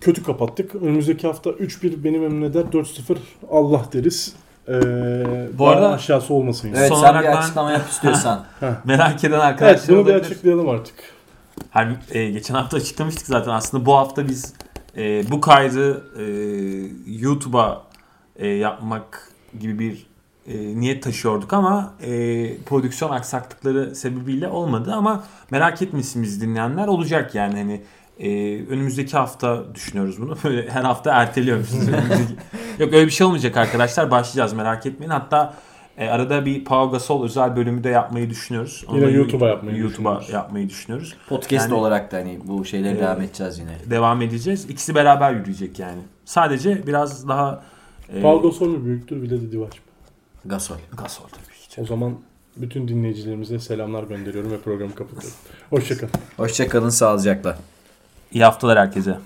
[0.00, 0.74] Kötü kapattık.
[0.74, 2.64] Önümüzdeki hafta 3-1 benim önüne eder.
[2.72, 3.16] 4-0
[3.50, 4.36] Allah deriz.
[4.68, 4.72] Ee,
[5.58, 6.68] Bu arada- aşağısı olmasın.
[6.68, 6.78] Yani.
[6.78, 8.44] Evet Son sen bir ben- açıklama yap istiyorsan.
[8.84, 10.30] Merak eden Evet arkadaşlar bunu bir olabilir.
[10.30, 10.94] açıklayalım artık.
[11.70, 14.54] Hani, e, geçen hafta açıklamıştık zaten aslında bu hafta biz
[14.96, 16.24] e, bu kaydı e,
[17.06, 17.82] YouTube'a
[18.36, 19.30] e, yapmak
[19.60, 20.06] gibi bir
[20.46, 22.08] e, niyet taşıyorduk ama e,
[22.56, 27.82] prodüksiyon aksaklıkları sebebiyle olmadı ama merak etmesin bizi dinleyenler olacak yani hani
[28.18, 28.28] e,
[28.66, 31.72] önümüzdeki hafta düşünüyoruz bunu böyle her hafta erteliyoruz.
[32.78, 35.54] Yok öyle bir şey olmayacak arkadaşlar başlayacağız merak etmeyin hatta
[35.98, 38.84] e, arada bir Pau Gasol özel bölümü de yapmayı düşünüyoruz.
[38.88, 40.30] Yine Onu da YouTube'a yapmayı YouTube'a düşünüyoruz.
[40.30, 41.16] yapmayı düşünüyoruz.
[41.28, 43.02] Podcast Yani- olarak da hani bu şeylere Evet.
[43.02, 43.90] devam edeceğiz yine.
[43.90, 44.70] devam edeceğiz.
[44.70, 46.00] İkisi beraber yürüyecek yani.
[46.24, 47.62] Sadece biraz daha
[48.14, 49.82] e, Pau Gasol mu büyüktür bir de Divac mı?
[50.44, 50.76] Gasol.
[50.96, 51.80] Gasol tabii ki.
[51.80, 52.14] O zaman
[52.56, 55.38] bütün dinleyicilerimize selamlar gönderiyorum ve programı kapatıyorum.
[55.70, 56.12] Hoşçakalın.
[56.36, 57.58] Hoşçakalın sağlıcakla.
[58.32, 59.18] İyi haftalar herkese.